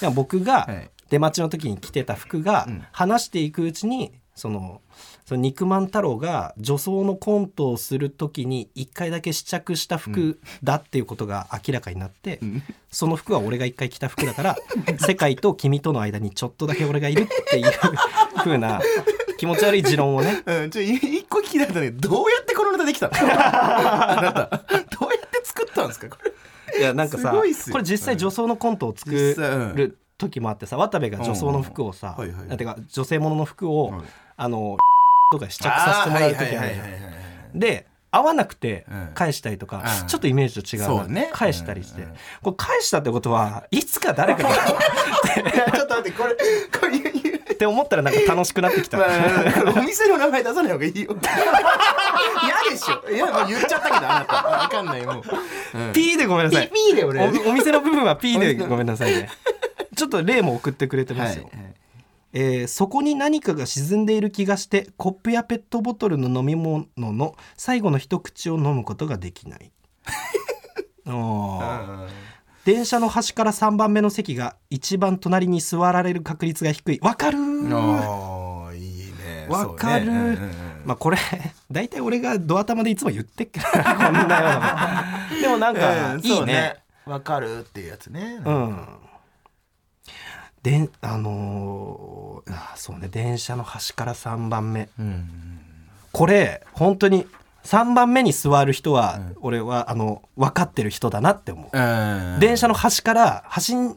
[0.00, 0.90] でも僕がはい。
[1.10, 2.84] 出待ちの時に着てた服が、うん。
[2.90, 4.80] 話していくうちにその
[5.26, 12.62] その肉まん太郎が女装のコントをする時に一回だけ試着した服だっていうことが明らかになって、ん。
[12.90, 14.56] その服は俺が一回着た服だから
[14.98, 17.70] 世界と君との間にちょっとだけ俺がいるっていう
[18.36, 18.80] 風な
[19.38, 20.42] 気持ち悪い持論をね。
[20.46, 23.12] うん、ちょい一個聞きたいんだけどどうやってこのネタできたの？
[23.20, 24.62] あなた
[25.82, 26.08] たんですか？
[26.08, 26.32] これ
[26.78, 27.42] いやなんかさこ
[27.78, 32.32] れ実際女装のコントを作る時もあってさ渡部が女装の服をさ、うん。
[32.48, 34.02] はいていうか女性ものの服を、はい。
[34.36, 34.76] あの
[35.30, 36.70] とか試着させてもらう時ある
[37.54, 39.10] で合わなくてうん。
[39.14, 40.06] 返したりとか、うん。
[40.06, 41.30] ちょっとイメージと違うね。
[41.32, 44.50] 返したりして、うんうんこれ返したってことはいつか誰かが
[45.74, 46.34] ちょっと待ってこれ
[46.80, 49.08] これって思ったらなんか楽しくなってきた、まあ、
[49.78, 51.16] お店の名前出さない方がいいよ。
[52.42, 53.08] 嫌でしょ。
[53.08, 54.34] いやもう言っちゃったけどあなた。
[54.34, 56.70] わかんないもう、うん、P でごめんなさい。
[56.90, 57.20] P で俺。
[57.20, 59.28] おお店の部分は P でごめんなさいね。
[59.94, 61.74] ちょっと例も送ってくれてますよ、はいはい。
[62.32, 69.70] えーそこに何かが沈んでいる気がしてコップやペットボトルの飲み物の最後の一口を飲むことができない。
[71.06, 72.31] あー
[72.64, 77.00] 電車の端から3番目の席が一番隣に座られる確率が低い。
[77.02, 77.76] わかるー。
[77.76, 79.46] ああいいね。
[79.48, 80.12] わかる、ね。
[80.12, 80.52] うんうんうん。
[80.84, 81.18] まあこれ
[81.70, 85.40] 大体俺がドア玉でいつも言ってっから こんなような。
[85.40, 86.36] でもなんかうんいいね。
[86.36, 86.76] そうね。
[87.04, 88.40] わかるっていうやつね。
[88.44, 88.86] うん。
[90.62, 93.08] であのーあそうね。
[93.08, 94.88] 電車の端から3番目。
[95.00, 95.28] うん。
[96.12, 97.26] これ本当に
[97.64, 102.40] 3番目に座る人は、俺はあの分かってる人だなって思う、うん。
[102.40, 103.96] 電車の端から端に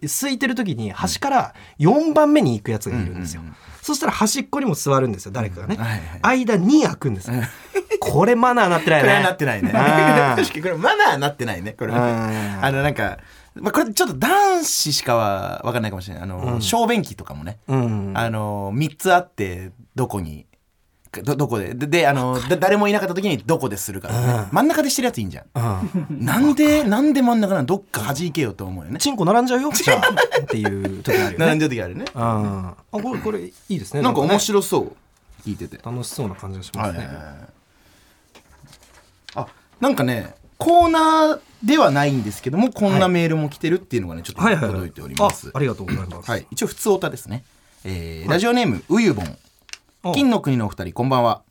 [0.00, 3.42] 空いてる時に端から4番目に行くやつがいるんですよ、
[3.82, 5.76] そしたら端っこにも座るんですよ誰かがね、
[6.22, 7.30] 間に開くんです。
[7.32, 7.42] よ、
[7.98, 9.08] これマナーなってないね。
[9.08, 9.70] これはなってないね。
[9.70, 9.74] うん。
[9.74, 13.18] 確かにこれマナーなってないねこれあのなんか
[13.54, 16.22] まあこれちょっと男子しかは分かんないかもしれない。
[16.22, 17.58] あの小便器とかもね。
[17.66, 18.12] うん。
[18.14, 20.46] あの3つあってどこに
[21.22, 21.74] どどこで？
[21.74, 24.48] でであのだ誰もいなかった時にどこでするか、ね。
[24.52, 25.46] 真ん中でしてるやついいんじゃん。
[26.10, 26.24] うん。
[26.24, 27.66] なんでなんで真ん中なの？
[27.66, 28.98] どっか弾けよと思うよね。
[28.98, 29.70] チンコ並んじゃうよ。
[29.72, 30.40] じゃあ。
[30.42, 32.04] っていう時あるよ並んねじゃう時あるね。
[32.14, 34.02] ああこれこれいいですね。
[34.02, 34.38] なんか面ね。
[34.38, 34.92] 白そう。
[35.44, 35.78] 聞いてて。
[35.78, 37.08] 楽しそうな感じがしますね、
[39.34, 39.46] あ
[39.80, 44.72] なんかねコーナーではないんですけどもこんなメールも来てるっていうのがねちょっとはいはいはい。
[44.72, 45.48] 届いております。
[45.54, 47.44] あありがとうございます、はい、一応普通オタですね、
[47.84, 49.30] えーラジオネームうゆぼんあ
[50.14, 51.42] 金の国のお二人こんばんは、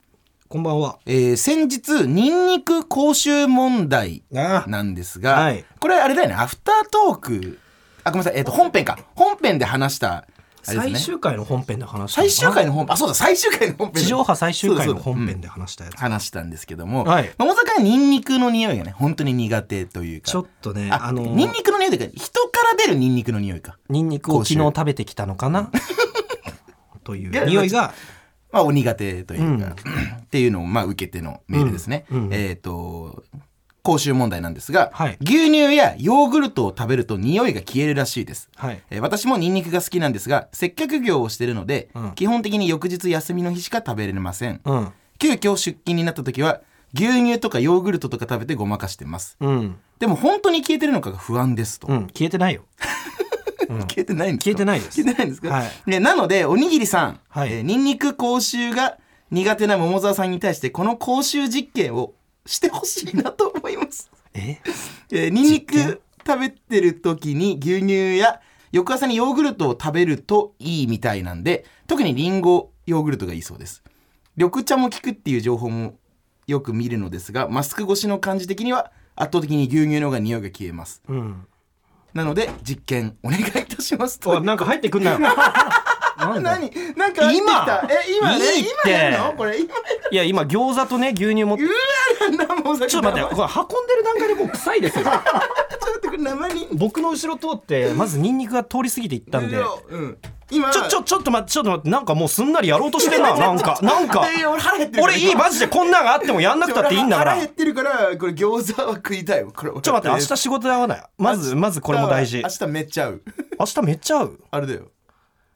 [0.48, 1.00] こんばんは。
[1.06, 5.66] えー先日ニンニク講習問題あなんですが、はい。
[5.80, 6.36] これあれだよね。
[6.36, 7.60] アフタートーク。
[8.04, 8.98] あごめんなさい、えー、と本編か。
[9.16, 10.26] 本編で話した
[10.70, 13.14] あれです最ね終回の本編で話したの最終回の本あそうだ。
[13.14, 17.32] 最終回の本編地上波最終回の本編で話したやつ、話したんですけども、はい。
[17.38, 20.32] まあ大阪はニンニクの匂いがね本当に苦手というか。
[20.32, 23.78] ちょっとねああのニンニクの匂いというか人から出るニンニクの匂いか。
[23.90, 25.72] ニンニクを昨日食べてきたのかな？
[27.04, 27.94] という匂いが
[28.52, 29.72] まあ、お苦手というか、うん。
[30.22, 32.06] っていうのをまあ受けてのメールですね。
[32.32, 33.24] えっ、と
[33.84, 35.18] 講習問題なんですが、はい。
[35.22, 38.50] 牛乳やヨーグルトを食べると匂いが消えるらしいです。
[38.58, 38.82] はい。
[38.90, 42.12] えー私もニンニクが好きなんですが接客業をしているので、うん。
[42.12, 44.92] 基本的に翌日休みの日しか食べれません、うん。
[45.20, 46.62] 急遽出勤になった時は
[46.94, 49.38] 牛乳とかヨーグルトとか食べてごまかしてます。
[49.40, 49.78] うん。
[50.00, 52.08] でも本当に消えてるのかが不安ですと、うん。
[52.08, 52.64] 消えてないよ
[53.88, 54.52] 消えてないんですか？
[54.52, 54.96] 消えてないです。
[55.04, 55.72] 消えてないんですか、はい。
[55.86, 57.52] ね、なのでおにぎりさん、はい。
[57.54, 58.98] えーニンニク講習が
[59.32, 62.14] 苦手な桃沢さんに対してこの講習実験を
[62.46, 64.60] してほしいなと思います、え？
[65.12, 73.84] えーニンニク食べてる時に牛乳や翌朝にヨーグルトを食べるといいみたいなんで特にリンゴヨーグルトがいいそうです。
[74.36, 75.96] 緑茶も効くっていう情報も
[76.48, 81.02] よく見るのですがマスク越しの感じ的には圧倒的に牛乳の方が匂いが消えます。
[81.10, 81.46] うん
[82.14, 85.20] なので実験お願いいたしますとなんか入ってくんなよ。
[86.18, 86.42] 何？
[86.96, 87.88] なんか入ってきた。
[87.90, 88.90] え今ねいいって。
[88.90, 89.34] 今やるの？
[89.34, 89.74] これ今
[90.12, 95.04] いや今餃子とね牛乳もちょうわなんもうさっと待ってこれ運んでる段階でもう臭いですよ。
[95.06, 96.68] ちょっと待ってこれ生に。
[96.74, 99.58] 僕の後ろ通ってまずニンニクが通り過ぎていったんで。
[99.90, 100.18] うん
[100.50, 100.72] 今。
[100.72, 103.80] ちょちょちょっと待ってちょっと待ってなんかもうすんなりやろうとしてんな なんか。
[103.82, 104.26] なんか。
[105.02, 107.32] 俺いいマジでこんなんがあってもやんなくたっていいんだから。
[107.32, 109.52] 腹減ってるからこれ餃子は食いたいわ。
[109.52, 111.04] これちょっっと待って明日仕事で会わない？
[111.18, 112.42] まずまずこれも大事。
[112.44, 113.22] 明日めっちゃ合う。
[113.60, 114.40] 明日めっちゃ合う？
[114.52, 114.82] あれだよ。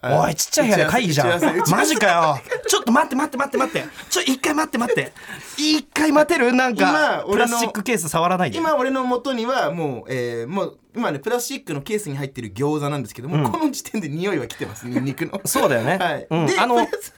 [0.03, 1.27] おいちっちゃい部屋で会議じゃん。
[1.69, 2.39] マせジかよ。
[2.67, 3.87] ちょっと待って待って待って待って。
[4.09, 5.13] ちょ一回待って待って。
[5.57, 6.53] 一回待てる？
[6.53, 8.57] なんかプラスチックケース触らないで。
[8.57, 15.41] 今俺の元にはもう、えー、もう今ねプラスチックのケースに入ってる餃子なんですけども、この時点で匂いは来てますニンニクの。
[15.45, 17.13] そうだよね、はい、うん、であのプラス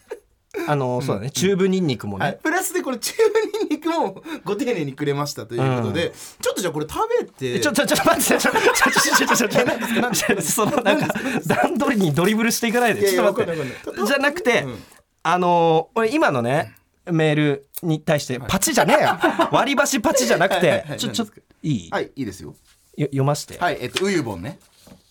[0.67, 1.31] あのそうだね。
[1.31, 7.59] チューブニンニクもね、はい、プラスでこれチューブニンニクもご丁寧にくれましたということで、ちょっとじゃあこれ食べて。
[7.59, 11.07] ちょちょちょ待ってちょちょちょちょちょちょちょちょそのなんか
[11.47, 13.01] 段取りにドリブルしていかないで。
[13.01, 14.05] いやいやちょっと待っわかんないわかんない。
[14.05, 14.83] てじゃなくて、うん。
[15.23, 16.75] あのー俺今のね
[17.12, 19.17] メールに対してパチじゃねえよ。
[19.51, 22.55] 割り箸パチじゃなくはいはいてはいちょちょ何ですいい、はいいいですよよ
[22.97, 24.60] 読まして、はいえっとウユボンね。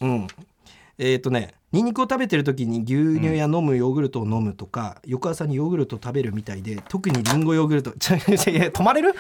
[0.01, 0.27] うん。
[0.99, 9.15] えっ、とねニンニクを食べてる時に牛乳や飲むヨーグルトを飲むとか、翌朝にヨーグルトを食べるみたいで特にリンゴヨーグルト 止まれる？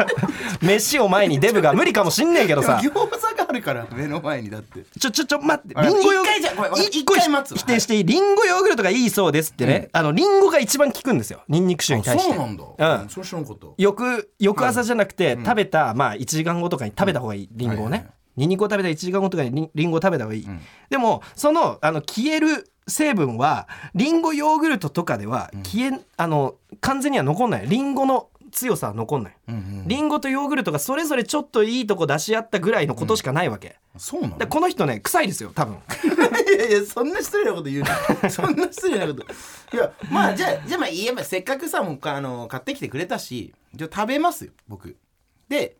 [0.60, 2.80] 飯を前にデブが無理かもしんねえけどさ。
[2.82, 4.84] 餃子があるから目の前にだって。
[4.98, 11.40] ちょちょちょ待ってあリンゴヨーグ一回じゃごめんごめん一回待つ否定していいリンゴヨーグルトがいいそうですってね、あのリンゴが一番効くんですよ。
[11.48, 12.34] ニンニク臭に対して。
[12.34, 12.64] そうなんだ、
[13.02, 13.08] うん。
[13.08, 13.66] それ知らんかった。
[13.78, 20.48] 翌翌朝じゃなくて、食べた、まあ、1時間後とかに食べた方がいいリンゴをね、ニンニクを食べた1時間後とかにリンゴを食べた方がいい、
[20.90, 27.66] でもそのあの消える成分はリンゴヨーグルトとかでは消え、あの完全には残んない。
[27.68, 34.38] リンゴの強さは残んない、うんうんリンゴとヨーグルトがそれぞれちょっといいとこ出し合ったぐらいのことしかないわけ、そうなの？
[34.38, 35.76] でこの人ね臭いですよ多分。
[36.56, 37.82] いやいやそんな失礼なこと言う
[38.22, 38.30] な。
[38.30, 39.22] そんな失礼なこと。
[39.22, 44.96] いやまあじゃあじゃあまあ言えばせっかくさもうあの買ってきてくれたしじゃあ食べますよ僕。
[45.48, 45.76] で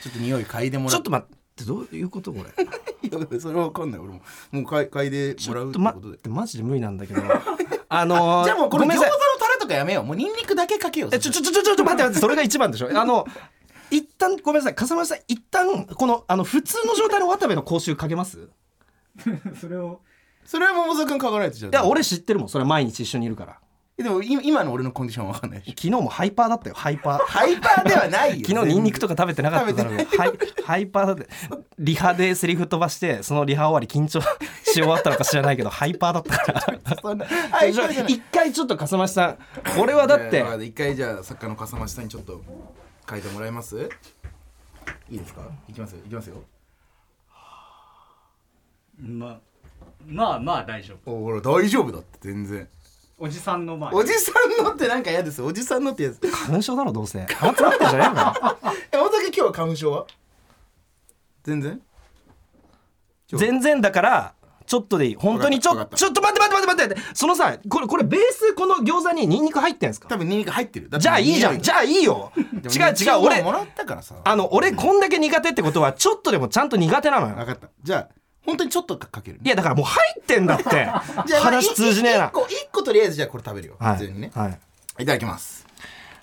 [0.00, 1.36] ちょっと匂い嗅いでもらちょっと待って
[1.66, 2.64] どういうことこれ？
[3.08, 4.00] いやそれは分かんない。
[4.00, 4.20] 俺も
[4.52, 6.16] もう嗅い嗅いでもらうってことで。
[6.16, 7.22] ってマジで無理なんだけど。
[7.88, 9.02] あのーじゃあもうこの餃子の
[9.38, 10.04] タレとかやめよう。
[10.04, 11.10] もうニンニクだけかけよう。
[11.12, 12.88] えちょちょちょちょちょ待って待ってそれが一番でしょ。
[12.98, 13.26] あの
[13.90, 14.74] 一旦ごめんなさい。
[14.74, 18.48] 笠間さん一旦このあの普通の状態の渡部の口臭かけます？
[19.60, 20.00] それを。
[20.46, 21.70] それは桃沢君嗅がないとじゃあ。
[21.70, 22.48] いや俺知ってるもん。
[22.48, 23.58] それは毎日一緒にいるから
[23.96, 26.74] でも今今の俺のコンディションは分かんない昨日もハイパーだったよ。
[26.74, 27.18] ハイパー。
[27.26, 28.48] ハイパーではないよ。
[28.48, 30.32] 昨日ニンニクとか食べてなかっただろう食ハイ
[30.64, 31.28] ハイパーだって
[31.78, 34.26] リハでセリフ飛ばしてそのリハ終わり緊張し
[34.72, 38.06] 終わったのか知らないけどハイパーだったから。
[38.08, 39.38] 一回ちょっと笠間さん
[39.78, 42.42] これはだってえー一回じゃあ作家の笠間さんにちょっと
[43.08, 43.88] 書いてもらえます？
[45.10, 45.42] いいですか？
[45.68, 45.98] いきますよ。
[46.04, 46.42] いきますよ。
[48.98, 49.40] まあ
[50.06, 51.14] まあまあ大丈夫。
[51.14, 52.66] おほら大丈夫だって全然
[53.24, 55.40] おじさんの前おじさんのってなんか嫌です。
[55.40, 57.24] おじさんのってやつ花粉症だろどうせ。
[57.24, 58.32] 鼻詰まっじゃねえの？
[58.90, 60.06] え大竹今日は花粉症は？
[61.44, 61.80] 全然？
[63.28, 64.34] 全然だから
[64.66, 65.14] ちょっとでいい。
[65.14, 70.08] 本当にちょったちょっと待って待って待って待ってそのさこれこれベースこの餃子にニンニク入ってんすか？
[70.08, 71.60] 多分ニンニク入ってるじゃあいいじゃん。
[71.62, 72.32] じゃあいいよ。
[72.36, 72.42] 違う
[72.92, 73.40] 違う俺。
[73.42, 74.16] もらったからさ。
[74.24, 77.36] あの俺こんだけ苦手ってことはちょっとでもちゃんと苦手なのよ。
[77.36, 77.68] 分かった。
[77.84, 80.64] じゃあ本当にちょっとかけるいやだからもう入ってんだって。
[80.70, 82.26] じゃあまあ話通じねえな。
[82.26, 83.76] 一個一個とりあえずじゃあこれ食べるよ。
[83.78, 84.30] はい普通にね。
[84.34, 84.58] はい。
[85.02, 85.66] いただきます。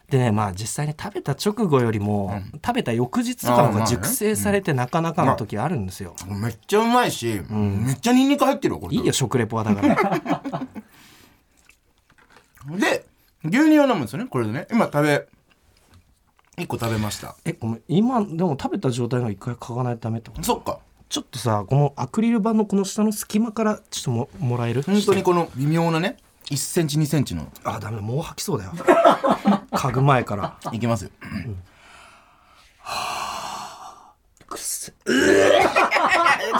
[0.09, 10.65] でねまあ実際に食べた直後よりも、食べた翌日とかの方が熟成されてなかなかの時あるんですよ、めっちゃうまいしめっちゃニンニク入ってるわこれいいよ食レポはだから。
[12.75, 13.05] で
[13.43, 14.67] 牛乳を飲むんですよねこれでね。
[14.71, 15.27] 今食べ
[16.57, 17.35] 一個食べました。
[17.45, 17.81] えごめん。
[17.87, 20.43] 今でも食べた状態が一回嗅がないとダメってこと？
[20.43, 20.79] そっか
[21.09, 24.83] ちょっとさこのアクリル板のこの下の隙間からちょっとももらえる？
[24.83, 26.17] 本当にこの微妙なね
[26.51, 27.51] 1センチ2センチの。
[27.63, 28.71] あダメだもう吐きそうだよ。
[29.73, 30.55] 嗅ぐ前から。
[30.71, 31.09] いきますよ。
[34.47, 34.95] くっせ ち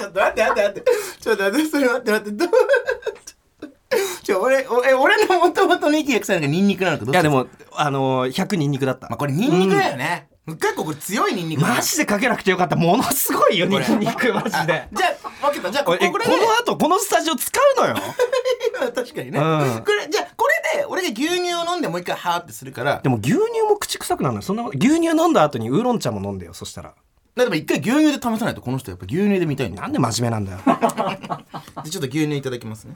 [0.06, 0.84] ょっと待って待って待って。
[1.20, 2.32] ちょっと待ってそれ待って待って。
[2.32, 2.50] どう？
[4.24, 12.76] ちょ俺俺俺のもともとの息が臭いのがニンニクなのかどいやでもあのー、100ニンニクだった、まあこれニンニクだよね、結構これ強いニンニクマジでかけなくてよかった。
[12.76, 14.88] ものすごいよニンニクマジで。
[14.92, 15.72] じゃあ分けた。
[15.72, 17.96] じゃあこここの後このスタジオ使うのよ。
[18.94, 19.84] 確かにね、うん。
[19.84, 23.00] これじゃあこれで俺が牛乳を飲んでもう一回ハーってするから。
[23.02, 24.42] でも牛乳も口臭くなるのよ。
[24.44, 26.94] そんな牛乳飲んだ後にウーロン茶も飲んでよそしたら。
[27.36, 30.60] 例えば一回牛乳で試さないとこの人やっぱ牛乳で見たいんなんで真面目なんだよ。
[31.84, 32.96] でちょっと牛乳いただきますね。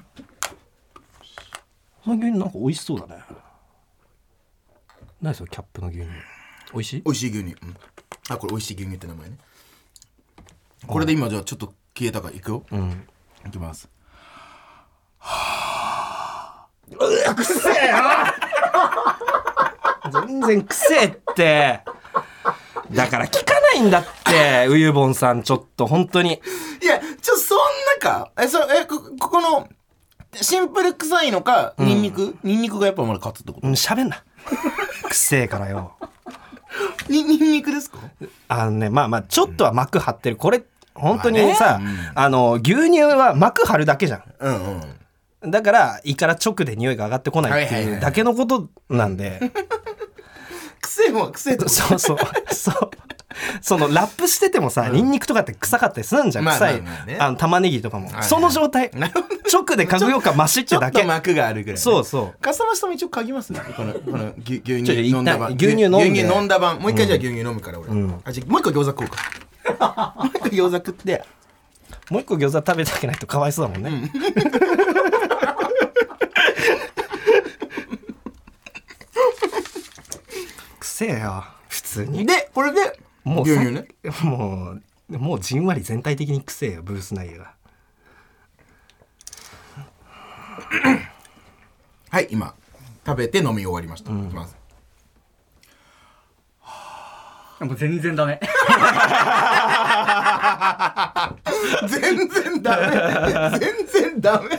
[2.04, 3.24] この牛乳なんか美味しそうだね。
[5.22, 6.10] 何それキャップの牛乳
[6.74, 7.02] 美味しい？
[7.04, 7.76] 美味しい牛乳、うん、
[8.30, 9.38] あこれ美味しい牛乳って名前ね。
[10.86, 13.08] これで今じゃあちょっと消えたからいくよ、うん。
[13.48, 13.90] いきます。
[17.36, 17.98] くせえよ
[20.12, 21.82] 全然くせえって。
[22.92, 25.88] だから聞かないんだってウユボンさんちょっと。
[25.88, 26.42] 本当に。
[26.82, 27.60] いやちょそん
[28.02, 28.32] なか。
[28.40, 29.70] えそえこここの
[30.34, 33.68] シンプル臭いのかニンニク、ニンニクがやっぱまだ勝つってこと？
[33.68, 34.24] うん喋んな。
[35.04, 35.96] くせえからよ
[37.10, 37.98] にニンニクですか？
[38.48, 40.36] あのねまあまあちょっとは膜張ってる。
[40.36, 40.64] これ
[40.96, 41.80] 本当にさ、
[42.16, 44.80] まあの牛乳は膜張るだけじゃうん
[45.44, 45.50] うん。
[45.50, 49.40] んだから胃から直で匂いが上がってこないっていうだけのことなんで。
[50.82, 52.18] 癖も癖とそうそう。
[52.54, 52.90] そう
[53.62, 62.42] そのラップしててもさ、ニンニクとかって臭かったりするんじゃん、まあ臭い、まあの玉ねぎとかも、その状態直で嗅ぐよかマシってちょだけっと膜があるぐらいね、そうそう。
[62.42, 63.62] かさましとも一応嗅ぎますね。
[63.76, 66.10] このこの牛牛乳飲んだ版一旦牛乳飲んで。
[66.10, 68.22] 牛乳飲んだ版もう一回じゃあ牛乳飲むから俺、ん。
[68.24, 70.14] あじゃあもう一個餃子食おうか。
[70.18, 71.24] もう一個餃子食って。
[72.10, 74.12] もう一個餃子食べてあげないとかわいそうだもんね、
[80.80, 81.46] くせえよ。
[81.70, 82.26] 普通に。
[82.26, 83.88] でこれでもうさ牛乳ね。
[84.24, 87.54] もうもうじんわり全体的にくせえよブース内が。
[92.10, 92.54] はい今
[93.06, 94.56] 食べて飲み終わりました、いきます。
[97.60, 98.40] もう全然ダメ。
[101.88, 103.60] 全然ダメ。
[103.60, 104.50] 全然ダメ。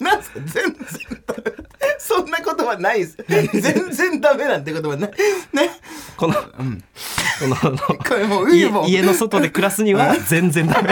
[0.00, 0.72] なんすか全然
[1.26, 1.42] ダメ。
[1.98, 3.16] そんなことはないです。
[3.26, 5.10] 全然ダメなんてことはない。
[5.10, 5.70] ね。
[6.16, 6.82] この、うウイ
[7.40, 8.86] 家ルも。
[8.86, 10.90] 家の外で暮らすには全然ダメ。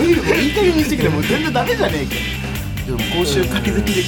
[0.00, 4.02] ウイルもいい加減にしてくれもう全然ダメじゃねえ講習改善できる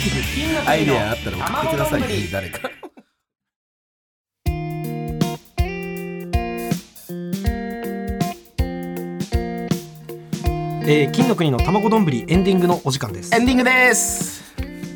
[0.69, 2.71] アイデアあったら送ってください誰か。
[10.87, 13.35] えー金の国の卵丼エンディングのお時間です。
[13.35, 14.44] エンディングです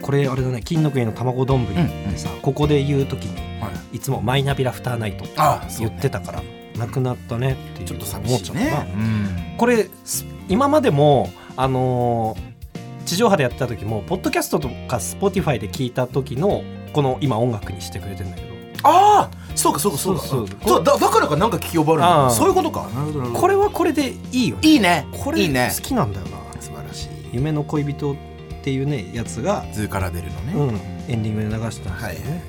[0.09, 3.99] これあれだね金の国の卵丼ってさ、ここで言う時にはい。
[3.99, 5.35] つもマイナビラフターナイトって
[5.81, 6.43] 言ってたから、
[6.79, 8.91] なくなったねっていうちょっと寂しいね。
[8.95, 9.57] うん。
[9.59, 11.29] これす今までも
[11.59, 16.63] あのー地上波でやってた時もポッドキャストとか Spotify で聞いた時の
[16.95, 18.49] この今音楽にしてくれてるんだけど。
[18.85, 20.23] ああそうかそうかそうか。
[20.23, 22.89] そうそうだだからかなんか聞き覚えるそういうことか。
[23.35, 24.63] これはこれでいいよね。
[24.67, 25.07] いいね。
[25.23, 25.71] これいいね。
[25.77, 26.39] 好きなんだよな。
[26.63, 27.09] 素晴らしい。
[27.35, 28.17] 夢の恋人
[28.59, 32.43] っていうねやつが、図から出るのね、うん、エンディングで流したんですよね、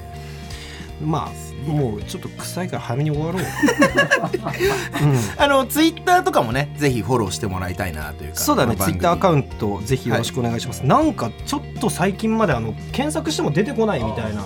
[1.01, 3.41] まあもうちょっと臭いから早めに終わろう、
[5.03, 5.43] うん。
[5.43, 10.85] あのツイッターとかもねぜひフォローしてもらいたいなというかそうだね、ツイッターアカンウントぜひよろしくお願いします。
[10.85, 14.43] なんかちょっと最近まであの検索しても出てこないみたいな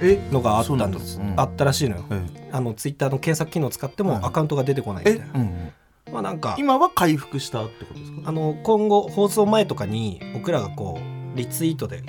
[0.00, 0.18] え？
[0.32, 2.04] のがあったんうんあったらしいのよ。
[2.10, 4.18] えあのツイッターの検索機能を使ってはい。
[4.20, 5.34] もアカウントが出てこないみたいな。
[5.34, 5.72] うん
[6.12, 8.22] まあなんか今は回復したってことですか？
[8.26, 11.00] あの今後放送前とかに僕らがこ
[11.34, 12.04] うリツイートでこ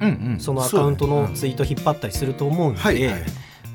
[0.00, 0.36] うんうん。
[0.36, 3.22] うそのアカウントのツイート引っ張ったりすると思うんで、はいはい。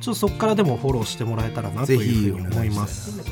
[0.02, 3.24] ちょっとそこからでもフォローしてもらえたらなというふうに思います。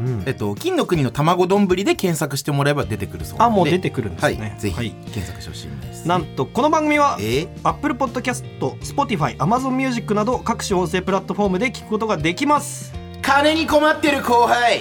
[0.00, 0.22] うん。
[0.26, 4.54] えっと金の国の卵丼で検索してもらえば出てくるそうなあもう出てくるんですはね。
[4.58, 4.60] い。
[4.60, 4.90] ぜひはい。
[4.90, 6.06] 検索してほしいです。
[6.08, 8.44] なんとこの番組はえー？Apple Podcast、
[8.80, 12.92] Spotify、Amazon Music など各種音声プラットフォームで聞くことができます。
[13.22, 14.80] 金に困ってる後輩。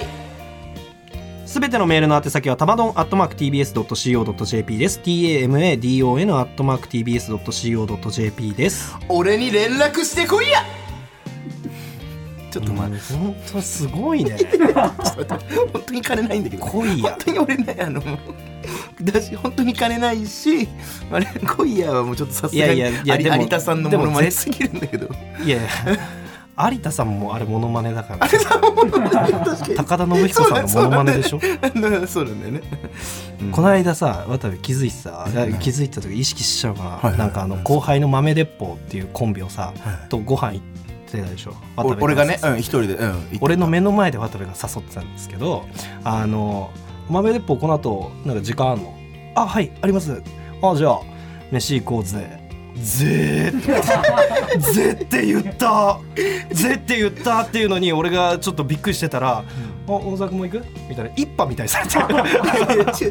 [1.45, 4.99] すべてのメールの宛先はたまどん atmarktbs.co.jp です。
[5.03, 8.95] Tamadon atmarktbs.co.jp です。
[9.09, 10.59] 俺に連絡してこいや
[12.51, 14.37] ちょっとまあ、本当すごいね。
[15.73, 17.11] 本当に金ないんだけど来いや。
[17.11, 18.01] 本当に俺ねあの
[19.01, 20.67] だし本当に金ないし
[21.11, 21.25] あれ
[21.55, 25.09] コイヤーはもうちょっとさすがにいやいやいや有でも有田さんのでもものまねすぎるんだけど。
[25.43, 25.69] いやいや
[26.71, 28.27] 有田さんもあれモノマネだから。
[28.27, 28.59] 確か
[29.69, 29.75] に。
[29.75, 31.39] 高田信彦さんのモノマネでしょ？
[32.05, 32.61] そうなんだよね。
[33.53, 35.25] この間さ渡部気づいてさ
[35.61, 39.73] 気づいた時意識しちゃうかな、はいはいなんかあの後輩の豆鉄砲っていうコンビをさ、
[40.09, 40.65] とご飯行っ
[41.11, 41.53] てたでしょ。
[41.75, 45.65] 渡部お俺がね、うん、一人で、うん、俺の目の前で渡部が誘ってたんですけど
[46.03, 46.71] あの
[47.09, 48.93] 豆鉄砲この後なんか時間あんの？
[49.35, 50.21] あはいあります。
[50.61, 50.99] あじゃあ
[51.51, 52.39] 飯行こうぜ。
[52.75, 55.99] ぜー ぜって言った。
[56.51, 59.43] ぜって言ったっていうのに俺がちょっとびっくりしてたら
[59.97, 61.11] 「あ大沢君も行く?」みたいな。
[61.15, 61.97] 一派みたいにされて。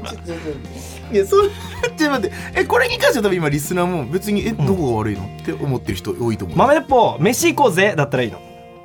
[1.12, 2.37] いやそれちょっと待って。
[2.55, 6.57] えこれに関しては多分今リスナーも別にえどこが悪いの、って思ってる人多いと思う。
[6.59, 8.39] 豆鉄砲飯行こうぜだったらいいの、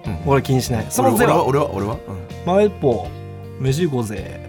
[0.05, 0.17] うん。
[0.25, 0.85] 俺気にしない。
[0.89, 1.97] そのゼ俺はロ俺は俺は、
[2.45, 3.07] 豆鉄砲
[3.59, 4.39] 飯行こうぜ。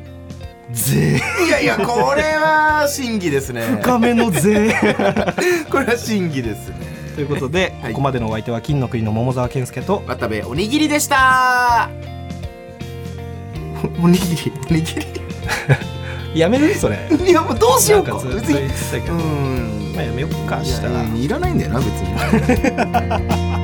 [0.73, 3.63] ぜいやいやこれは審議ですね。
[3.83, 4.75] 深めのぜ
[5.71, 6.77] これは審議ですね。
[7.15, 7.93] ということで、はい。
[7.93, 11.89] ここまでのお相手は金の国の桃沢健介と渡部おにぎりでした
[14.01, 14.95] おおにぎりおにぎ
[16.35, 17.09] やめるそれ。
[17.11, 18.15] りいやもうどうしようか。
[18.15, 18.61] 別に。
[19.09, 19.93] うん。
[19.95, 23.55] まあやめよっかしたらいらないんだよな別に